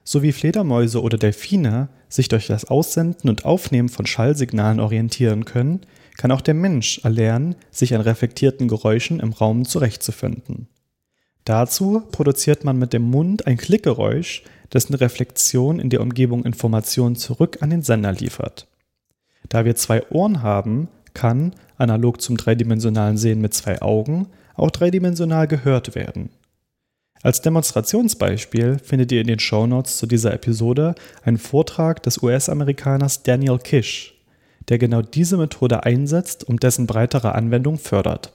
So 0.03 0.21
wie 0.21 0.31
Fledermäuse 0.31 1.01
oder 1.01 1.17
Delfine 1.17 1.89
sich 2.09 2.27
durch 2.27 2.45
das 2.45 2.65
Aussenden 2.65 3.27
und 3.27 3.43
Aufnehmen 3.43 3.89
von 3.89 4.05
Schallsignalen 4.05 4.79
orientieren 4.79 5.45
können, 5.45 5.81
kann 6.17 6.31
auch 6.31 6.41
der 6.41 6.53
Mensch 6.53 6.99
erlernen, 7.03 7.55
sich 7.71 7.93
an 7.93 8.01
reflektierten 8.01 8.67
Geräuschen 8.67 9.19
im 9.19 9.33
Raum 9.33 9.65
zurechtzufinden. 9.65 10.67
Dazu 11.43 12.01
produziert 12.11 12.63
man 12.63 12.79
mit 12.79 12.93
dem 12.93 13.03
Mund 13.03 13.45
ein 13.45 13.57
Klickgeräusch, 13.57 14.43
dessen 14.73 14.95
Reflexion 14.95 15.79
in 15.79 15.89
der 15.89 16.01
Umgebung 16.01 16.43
Informationen 16.43 17.15
zurück 17.15 17.59
an 17.61 17.69
den 17.69 17.83
Sender 17.83 18.11
liefert. 18.11 18.67
Da 19.47 19.63
wir 19.63 19.75
zwei 19.75 20.09
Ohren 20.09 20.41
haben, 20.41 20.87
kann, 21.13 21.53
analog 21.77 22.19
zum 22.19 22.35
dreidimensionalen 22.35 23.17
Sehen 23.17 23.41
mit 23.41 23.53
zwei 23.53 23.81
Augen, 23.81 24.27
auch 24.55 24.71
dreidimensional 24.71 25.47
gehört 25.47 25.95
werden. 25.95 26.29
Als 27.21 27.41
Demonstrationsbeispiel 27.41 28.79
findet 28.79 29.11
ihr 29.11 29.21
in 29.21 29.27
den 29.27 29.39
Shownotes 29.39 29.97
zu 29.97 30.05
dieser 30.05 30.33
Episode 30.33 30.95
einen 31.23 31.37
Vortrag 31.37 32.03
des 32.03 32.21
US-Amerikaners 32.21 33.23
Daniel 33.23 33.57
Kish, 33.57 34.14
der 34.69 34.77
genau 34.77 35.01
diese 35.01 35.37
Methode 35.37 35.83
einsetzt 35.83 36.43
und 36.43 36.63
dessen 36.63 36.87
breitere 36.87 37.33
Anwendung 37.33 37.77
fördert. 37.77 38.33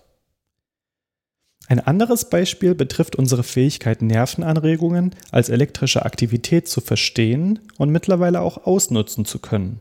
Ein 1.69 1.81
anderes 1.81 2.29
Beispiel 2.29 2.75
betrifft 2.75 3.15
unsere 3.15 3.45
Fähigkeit, 3.45 4.03
Nervenanregungen 4.03 5.15
als 5.31 5.51
elektrische 5.51 6.05
Aktivität 6.05 6.67
zu 6.67 6.81
verstehen 6.81 7.61
und 7.79 7.91
mittlerweile 7.91 8.41
auch 8.41 8.67
ausnutzen 8.67 9.25
zu 9.25 9.39
können. 9.39 9.81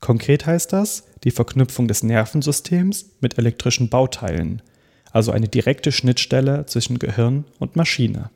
Konkret 0.00 0.46
heißt 0.46 0.72
das 0.72 1.04
die 1.24 1.30
Verknüpfung 1.30 1.88
des 1.88 2.02
Nervensystems 2.02 3.06
mit 3.20 3.38
elektrischen 3.38 3.88
Bauteilen, 3.88 4.60
also 5.12 5.32
eine 5.32 5.48
direkte 5.48 5.92
Schnittstelle 5.92 6.66
zwischen 6.66 6.98
Gehirn 6.98 7.44
und 7.58 7.76
Maschine. 7.76 8.30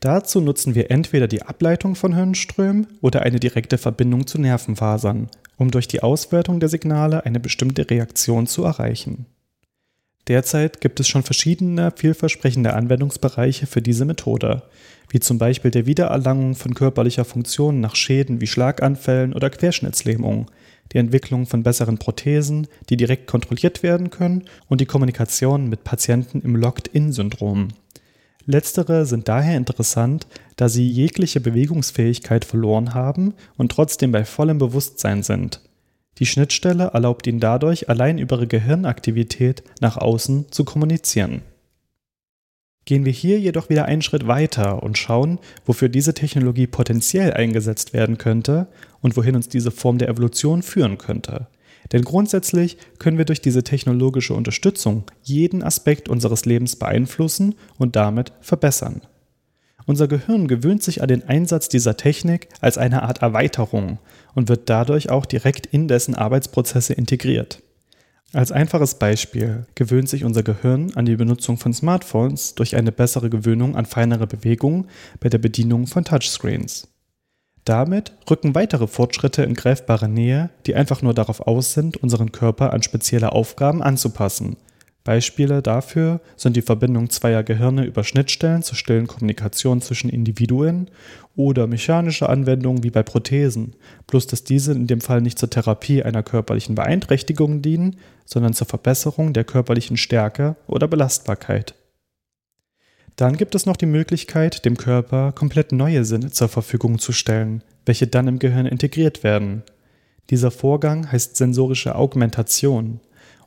Dazu 0.00 0.40
nutzen 0.40 0.74
wir 0.74 0.90
entweder 0.90 1.26
die 1.26 1.42
Ableitung 1.42 1.96
von 1.96 2.14
Hirnströmen 2.14 2.86
oder 3.00 3.22
eine 3.22 3.40
direkte 3.40 3.78
Verbindung 3.78 4.26
zu 4.26 4.40
Nervenfasern, 4.40 5.28
um 5.56 5.70
durch 5.70 5.88
die 5.88 6.02
Auswertung 6.02 6.60
der 6.60 6.68
Signale 6.68 7.24
eine 7.24 7.40
bestimmte 7.40 7.90
Reaktion 7.90 8.46
zu 8.46 8.62
erreichen. 8.62 9.26
Derzeit 10.28 10.80
gibt 10.80 11.00
es 11.00 11.08
schon 11.08 11.22
verschiedene 11.22 11.90
vielversprechende 11.96 12.74
Anwendungsbereiche 12.74 13.66
für 13.66 13.80
diese 13.80 14.04
Methode, 14.04 14.62
wie 15.08 15.20
zum 15.20 15.38
Beispiel 15.38 15.70
der 15.70 15.86
Wiedererlangung 15.86 16.54
von 16.54 16.74
körperlicher 16.74 17.24
Funktion 17.24 17.80
nach 17.80 17.96
Schäden 17.96 18.40
wie 18.40 18.46
Schlaganfällen 18.46 19.32
oder 19.32 19.48
Querschnittslähmung, 19.48 20.50
die 20.92 20.98
Entwicklung 20.98 21.46
von 21.46 21.62
besseren 21.62 21.98
Prothesen, 21.98 22.68
die 22.88 22.96
direkt 22.96 23.26
kontrolliert 23.26 23.82
werden 23.82 24.10
können 24.10 24.44
und 24.68 24.80
die 24.80 24.86
Kommunikation 24.86 25.68
mit 25.68 25.82
Patienten 25.82 26.42
im 26.42 26.56
Locked-in-Syndrom. 26.56 27.68
Letztere 28.50 29.04
sind 29.04 29.28
daher 29.28 29.58
interessant, 29.58 30.26
da 30.56 30.70
sie 30.70 30.88
jegliche 30.88 31.38
Bewegungsfähigkeit 31.38 32.46
verloren 32.46 32.94
haben 32.94 33.34
und 33.58 33.70
trotzdem 33.70 34.10
bei 34.10 34.24
vollem 34.24 34.56
Bewusstsein 34.56 35.22
sind. 35.22 35.60
Die 36.18 36.24
Schnittstelle 36.24 36.92
erlaubt 36.94 37.26
ihnen 37.26 37.40
dadurch, 37.40 37.90
allein 37.90 38.16
über 38.16 38.36
ihre 38.36 38.46
Gehirnaktivität 38.46 39.64
nach 39.82 39.98
außen 39.98 40.50
zu 40.50 40.64
kommunizieren. 40.64 41.42
Gehen 42.86 43.04
wir 43.04 43.12
hier 43.12 43.38
jedoch 43.38 43.68
wieder 43.68 43.84
einen 43.84 44.00
Schritt 44.00 44.26
weiter 44.26 44.82
und 44.82 44.96
schauen, 44.96 45.40
wofür 45.66 45.90
diese 45.90 46.14
Technologie 46.14 46.66
potenziell 46.66 47.34
eingesetzt 47.34 47.92
werden 47.92 48.16
könnte 48.16 48.68
und 49.02 49.14
wohin 49.18 49.36
uns 49.36 49.50
diese 49.50 49.70
Form 49.70 49.98
der 49.98 50.08
Evolution 50.08 50.62
führen 50.62 50.96
könnte. 50.96 51.48
Denn 51.92 52.02
grundsätzlich 52.02 52.76
können 52.98 53.18
wir 53.18 53.24
durch 53.24 53.40
diese 53.40 53.64
technologische 53.64 54.34
Unterstützung 54.34 55.04
jeden 55.22 55.62
Aspekt 55.62 56.08
unseres 56.08 56.44
Lebens 56.44 56.76
beeinflussen 56.76 57.54
und 57.78 57.96
damit 57.96 58.32
verbessern. 58.40 59.02
Unser 59.86 60.06
Gehirn 60.06 60.48
gewöhnt 60.48 60.82
sich 60.82 61.00
an 61.00 61.08
den 61.08 61.26
Einsatz 61.26 61.70
dieser 61.70 61.96
Technik 61.96 62.48
als 62.60 62.76
eine 62.76 63.04
Art 63.04 63.22
Erweiterung 63.22 63.98
und 64.34 64.48
wird 64.48 64.68
dadurch 64.68 65.08
auch 65.08 65.24
direkt 65.24 65.64
in 65.64 65.88
dessen 65.88 66.14
Arbeitsprozesse 66.14 66.92
integriert. 66.92 67.62
Als 68.34 68.52
einfaches 68.52 68.96
Beispiel 68.96 69.66
gewöhnt 69.74 70.10
sich 70.10 70.24
unser 70.24 70.42
Gehirn 70.42 70.92
an 70.94 71.06
die 71.06 71.16
Benutzung 71.16 71.56
von 71.56 71.72
Smartphones 71.72 72.54
durch 72.54 72.76
eine 72.76 72.92
bessere 72.92 73.30
Gewöhnung 73.30 73.74
an 73.76 73.86
feinere 73.86 74.26
Bewegungen 74.26 74.88
bei 75.20 75.30
der 75.30 75.38
Bedienung 75.38 75.86
von 75.86 76.04
Touchscreens. 76.04 76.88
Damit 77.68 78.12
rücken 78.30 78.54
weitere 78.54 78.86
Fortschritte 78.86 79.42
in 79.42 79.52
greifbare 79.52 80.08
Nähe, 80.08 80.48
die 80.64 80.74
einfach 80.74 81.02
nur 81.02 81.12
darauf 81.12 81.46
aus 81.46 81.74
sind, 81.74 81.98
unseren 81.98 82.32
Körper 82.32 82.72
an 82.72 82.82
spezielle 82.82 83.32
Aufgaben 83.32 83.82
anzupassen 83.82 84.56
Beispiele 85.08 85.62
dafür 85.62 86.20
sind 86.36 86.54
die 86.54 86.60
Verbindung 86.60 87.08
zweier 87.08 87.42
Gehirne 87.42 87.86
über 87.86 88.04
Schnittstellen 88.04 88.62
zur 88.62 88.76
stillen 88.76 89.06
Kommunikation 89.06 89.80
zwischen 89.80 90.10
Individuen 90.10 90.90
oder 91.34 91.66
mechanische 91.66 92.28
Anwendungen 92.28 92.82
wie 92.82 92.90
bei 92.90 93.02
Prothesen, 93.02 93.74
bloß 94.06 94.26
dass 94.26 94.44
diese 94.44 94.72
in 94.72 94.86
dem 94.86 95.00
Fall 95.00 95.22
nicht 95.22 95.38
zur 95.38 95.48
Therapie 95.48 96.02
einer 96.02 96.22
körperlichen 96.22 96.74
Beeinträchtigung 96.74 97.62
dienen, 97.62 97.96
sondern 98.26 98.52
zur 98.52 98.66
Verbesserung 98.66 99.32
der 99.32 99.44
körperlichen 99.44 99.96
Stärke 99.96 100.56
oder 100.66 100.88
Belastbarkeit. 100.88 101.74
Dann 103.18 103.36
gibt 103.36 103.56
es 103.56 103.66
noch 103.66 103.76
die 103.76 103.86
Möglichkeit, 103.86 104.64
dem 104.64 104.76
Körper 104.76 105.32
komplett 105.32 105.72
neue 105.72 106.04
Sinne 106.04 106.30
zur 106.30 106.46
Verfügung 106.46 107.00
zu 107.00 107.10
stellen, 107.10 107.64
welche 107.84 108.06
dann 108.06 108.28
im 108.28 108.38
Gehirn 108.38 108.64
integriert 108.64 109.24
werden. 109.24 109.64
Dieser 110.30 110.52
Vorgang 110.52 111.10
heißt 111.10 111.34
sensorische 111.34 111.96
Augmentation 111.96 113.00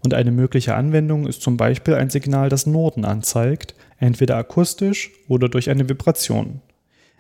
und 0.04 0.14
eine 0.14 0.32
mögliche 0.32 0.76
Anwendung 0.76 1.26
ist 1.26 1.42
zum 1.42 1.56
Beispiel 1.56 1.94
ein 1.94 2.10
Signal, 2.10 2.50
das 2.50 2.66
Norden 2.66 3.06
anzeigt, 3.06 3.74
entweder 3.98 4.36
akustisch 4.36 5.12
oder 5.30 5.48
durch 5.48 5.70
eine 5.70 5.88
Vibration. 5.88 6.60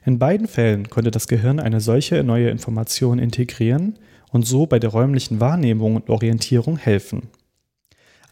In 0.04 0.20
beiden 0.20 0.50
Fällen 0.50 0.90
könnte 0.90 1.12
das 1.12 1.30
Gehirn 1.30 1.62
eine 1.62 1.80
solche 1.80 2.22
neue 2.22 2.50
Information 2.50 3.18
integrieren 3.18 3.98
und 4.30 4.46
so 4.46 4.66
bei 4.66 4.78
der 4.78 4.90
räumlichen 4.90 5.40
Wahrnehmung 5.40 5.96
und 5.96 6.10
Orientierung 6.10 6.76
helfen. 6.76 7.30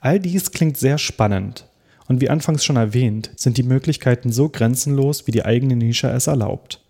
All 0.01 0.19
dies 0.19 0.51
klingt 0.51 0.75
sehr 0.75 0.97
spannend 0.97 1.68
und 2.09 2.21
wie 2.21 2.29
anfangs 2.29 2.65
schon 2.65 2.75
erwähnt, 2.75 3.31
sind 3.35 3.57
die 3.57 3.63
Möglichkeiten 3.63 4.31
so 4.31 4.49
grenzenlos, 4.49 5.27
wie 5.27 5.31
die 5.31 5.45
eigene 5.45 5.75
Nische 5.75 6.09
es 6.09 6.25
erlaubt. 6.27 6.81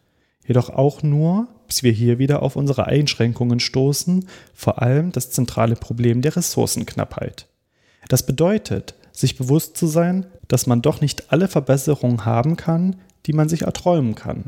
Jedoch 0.47 0.69
auch 0.69 1.03
nur, 1.03 1.49
bis 1.67 1.83
wir 1.83 1.91
hier 1.91 2.19
wieder 2.19 2.41
auf 2.41 2.55
unsere 2.55 2.87
Einschränkungen 2.87 3.59
stoßen, 3.59 4.27
vor 4.55 4.81
allem 4.81 5.11
das 5.11 5.29
zentrale 5.29 5.75
Problem 5.75 6.21
der 6.21 6.37
Ressourcenknappheit. 6.37 7.47
Das 8.07 8.25
bedeutet, 8.25 8.95
sich 9.11 9.37
bewusst 9.37 9.75
zu 9.75 9.87
sein, 9.87 10.25
dass 10.47 10.67
man 10.67 10.81
doch 10.81 11.01
nicht 11.01 11.31
alle 11.33 11.49
Verbesserungen 11.49 12.23
haben 12.23 12.55
kann, 12.55 12.95
die 13.25 13.33
man 13.33 13.49
sich 13.49 13.63
erträumen 13.63 14.15
kann, 14.15 14.45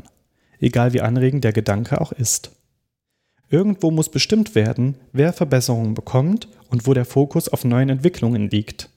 egal 0.58 0.94
wie 0.94 1.02
anregend 1.02 1.44
der 1.44 1.52
Gedanke 1.52 2.00
auch 2.00 2.12
ist. 2.12 2.50
Irgendwo 3.50 3.90
muss 3.90 4.08
bestimmt 4.08 4.54
werden, 4.54 4.94
wer 5.12 5.34
Verbesserungen 5.34 5.92
bekommt 5.92 6.48
und 6.70 6.86
wo 6.86 6.94
der 6.94 7.04
Fokus 7.04 7.50
auf 7.50 7.66
neuen 7.66 7.90
Entwicklungen 7.90 8.48
liegt. 8.48 8.88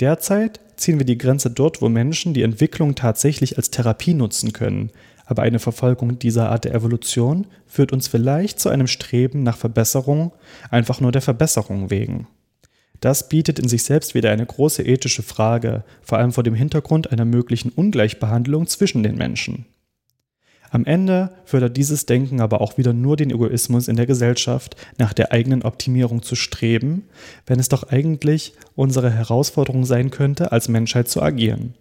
Derzeit 0.00 0.60
ziehen 0.76 0.98
wir 0.98 1.06
die 1.06 1.18
Grenze 1.18 1.50
dort, 1.50 1.80
wo 1.80 1.88
Menschen 1.88 2.34
die 2.34 2.42
Entwicklung 2.42 2.94
tatsächlich 2.94 3.56
als 3.56 3.70
Therapie 3.70 4.14
nutzen 4.14 4.52
können, 4.52 4.90
aber 5.26 5.42
eine 5.42 5.58
Verfolgung 5.58 6.18
dieser 6.18 6.50
Art 6.50 6.64
der 6.64 6.74
Evolution 6.74 7.46
führt 7.66 7.92
uns 7.92 8.08
vielleicht 8.08 8.60
zu 8.60 8.68
einem 8.68 8.86
Streben 8.86 9.42
nach 9.42 9.56
Verbesserung, 9.56 10.32
einfach 10.70 11.00
nur 11.00 11.12
der 11.12 11.22
Verbesserung 11.22 11.90
wegen. 11.90 12.26
Das 13.00 13.28
bietet 13.28 13.58
in 13.58 13.68
sich 13.68 13.82
selbst 13.82 14.14
wieder 14.14 14.30
eine 14.30 14.46
große 14.46 14.82
ethische 14.84 15.22
Frage, 15.22 15.84
vor 16.02 16.18
allem 16.18 16.32
vor 16.32 16.44
dem 16.44 16.54
Hintergrund 16.54 17.10
einer 17.10 17.24
möglichen 17.24 17.70
Ungleichbehandlung 17.70 18.66
zwischen 18.66 19.02
den 19.02 19.16
Menschen. 19.16 19.66
Am 20.72 20.86
Ende 20.86 21.28
fördert 21.44 21.76
dieses 21.76 22.06
Denken 22.06 22.40
aber 22.40 22.62
auch 22.62 22.78
wieder 22.78 22.94
nur 22.94 23.18
den 23.18 23.30
Egoismus 23.30 23.88
in 23.88 23.96
der 23.96 24.06
Gesellschaft, 24.06 24.74
nach 24.96 25.12
der 25.12 25.30
eigenen 25.30 25.64
Optimierung 25.64 26.22
zu 26.22 26.34
streben, 26.34 27.04
wenn 27.46 27.60
es 27.60 27.68
doch 27.68 27.90
eigentlich 27.90 28.54
unsere 28.74 29.10
Herausforderung 29.10 29.84
sein 29.84 30.10
könnte, 30.10 30.50
als 30.50 30.68
Menschheit 30.70 31.08
zu 31.08 31.20
agieren. 31.20 31.74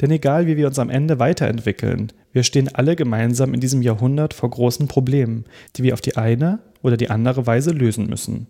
Denn 0.00 0.10
egal 0.10 0.46
wie 0.46 0.56
wir 0.56 0.66
uns 0.68 0.78
am 0.78 0.88
Ende 0.88 1.18
weiterentwickeln, 1.18 2.14
wir 2.32 2.42
stehen 2.42 2.74
alle 2.74 2.96
gemeinsam 2.96 3.52
in 3.52 3.60
diesem 3.60 3.82
Jahrhundert 3.82 4.32
vor 4.32 4.48
großen 4.48 4.88
Problemen, 4.88 5.44
die 5.76 5.82
wir 5.82 5.92
auf 5.92 6.00
die 6.00 6.16
eine 6.16 6.60
oder 6.80 6.96
die 6.96 7.10
andere 7.10 7.46
Weise 7.46 7.72
lösen 7.72 8.06
müssen. 8.06 8.46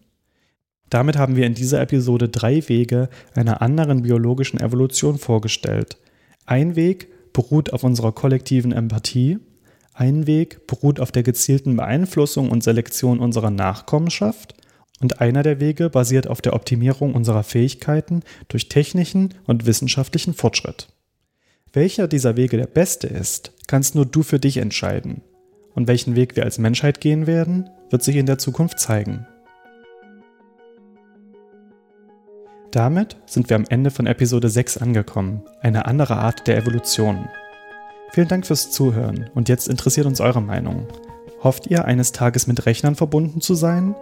Damit 0.88 1.18
haben 1.18 1.35
wir 1.35 1.46
in 1.46 1.55
dieser 1.55 1.81
Episode 1.81 2.29
drei 2.29 2.68
Wege 2.68 3.09
einer 3.35 3.61
anderen 3.61 4.03
biologischen 4.03 4.61
Evolution 4.61 5.18
vorgestellt. 5.18 5.98
Ein 6.46 6.76
Weg 6.76 7.09
beruht 7.33 7.72
auf 7.72 7.83
unserer 7.83 8.12
kollektiven 8.12 8.70
Empathie, 8.70 9.40
ein 10.00 10.26
Weg 10.26 10.66
beruht 10.66 10.98
auf 10.98 11.12
der 11.12 11.22
gezielten 11.22 11.76
Beeinflussung 11.76 12.50
und 12.50 12.64
Selektion 12.64 13.20
unserer 13.20 13.50
Nachkommenschaft 13.50 14.54
und 14.98 15.20
einer 15.20 15.42
der 15.42 15.60
Wege 15.60 15.90
basiert 15.90 16.26
auf 16.26 16.40
der 16.40 16.54
Optimierung 16.54 17.14
unserer 17.14 17.42
Fähigkeiten 17.42 18.22
durch 18.48 18.70
technischen 18.70 19.34
und 19.46 19.66
wissenschaftlichen 19.66 20.32
Fortschritt. 20.32 20.88
Welcher 21.74 22.08
dieser 22.08 22.38
Wege 22.38 22.56
der 22.56 22.66
beste 22.66 23.08
ist, 23.08 23.52
kannst 23.66 23.94
nur 23.94 24.06
du 24.06 24.22
für 24.22 24.40
dich 24.40 24.56
entscheiden. 24.56 25.20
Und 25.74 25.86
welchen 25.86 26.16
Weg 26.16 26.34
wir 26.34 26.44
als 26.44 26.58
Menschheit 26.58 27.02
gehen 27.02 27.26
werden, 27.26 27.68
wird 27.90 28.02
sich 28.02 28.16
in 28.16 28.26
der 28.26 28.38
Zukunft 28.38 28.80
zeigen. 28.80 29.26
Damit 32.70 33.16
sind 33.26 33.50
wir 33.50 33.56
am 33.56 33.66
Ende 33.68 33.90
von 33.90 34.06
Episode 34.06 34.48
6 34.48 34.78
angekommen, 34.78 35.42
eine 35.60 35.84
andere 35.84 36.16
Art 36.16 36.46
der 36.46 36.56
Evolution. 36.56 37.28
Vielen 38.12 38.28
Dank 38.28 38.46
fürs 38.46 38.70
Zuhören 38.70 39.30
und 39.34 39.48
jetzt 39.48 39.68
interessiert 39.68 40.06
uns 40.06 40.20
eure 40.20 40.42
Meinung. 40.42 40.86
Hofft 41.42 41.68
ihr, 41.68 41.84
eines 41.84 42.12
Tages 42.12 42.46
mit 42.46 42.66
Rechnern 42.66 42.96
verbunden 42.96 43.40
zu 43.40 43.54
sein? 43.54 43.94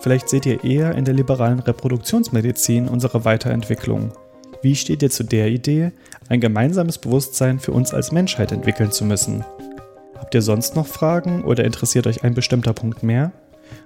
Vielleicht 0.00 0.28
seht 0.28 0.46
ihr 0.46 0.62
eher 0.64 0.94
in 0.94 1.04
der 1.04 1.14
liberalen 1.14 1.60
Reproduktionsmedizin 1.60 2.88
unsere 2.88 3.24
Weiterentwicklung. 3.24 4.12
Wie 4.60 4.76
steht 4.76 5.02
ihr 5.02 5.10
zu 5.10 5.24
der 5.24 5.48
Idee, 5.48 5.92
ein 6.28 6.40
gemeinsames 6.40 6.98
Bewusstsein 6.98 7.58
für 7.58 7.72
uns 7.72 7.94
als 7.94 8.12
Menschheit 8.12 8.52
entwickeln 8.52 8.92
zu 8.92 9.04
müssen? 9.04 9.44
Habt 10.16 10.34
ihr 10.34 10.42
sonst 10.42 10.76
noch 10.76 10.86
Fragen 10.86 11.42
oder 11.44 11.64
interessiert 11.64 12.06
euch 12.06 12.22
ein 12.24 12.34
bestimmter 12.34 12.74
Punkt 12.74 13.02
mehr? 13.02 13.32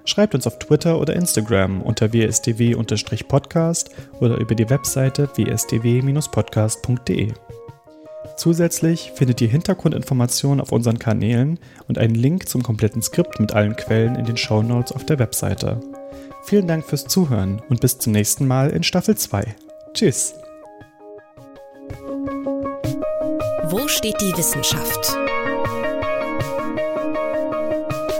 Schreibt 0.04 0.34
uns 0.34 0.46
auf 0.46 0.58
Twitter 0.58 1.00
oder 1.00 1.14
Instagram 1.14 1.80
unter 1.82 2.12
wsdw-podcast 2.12 3.90
oder 4.20 4.36
über 4.38 4.54
die 4.54 4.68
Webseite 4.68 5.28
wsdw-podcast.de. 5.34 7.32
Zusätzlich 8.36 9.12
findet 9.14 9.40
ihr 9.40 9.48
Hintergrundinformationen 9.48 10.60
auf 10.60 10.70
unseren 10.70 10.98
Kanälen 10.98 11.58
und 11.88 11.98
einen 11.98 12.14
Link 12.14 12.48
zum 12.48 12.62
kompletten 12.62 13.00
Skript 13.00 13.40
mit 13.40 13.52
allen 13.52 13.76
Quellen 13.76 14.14
in 14.14 14.26
den 14.26 14.36
Shownotes 14.36 14.92
auf 14.92 15.06
der 15.06 15.18
Webseite. 15.18 15.80
Vielen 16.44 16.68
Dank 16.68 16.84
fürs 16.84 17.06
Zuhören 17.06 17.62
und 17.68 17.80
bis 17.80 17.98
zum 17.98 18.12
nächsten 18.12 18.46
Mal 18.46 18.70
in 18.70 18.82
Staffel 18.82 19.16
2. 19.16 19.56
Tschüss. 19.94 20.34
Wo 23.68 23.88
steht 23.88 24.20
die 24.20 24.36
Wissenschaft? 24.36 25.16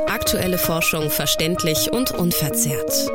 Aktuelle 0.08 0.58
Forschung 0.58 1.10
verständlich 1.10 1.92
und 1.92 2.10
unverzerrt. 2.10 3.10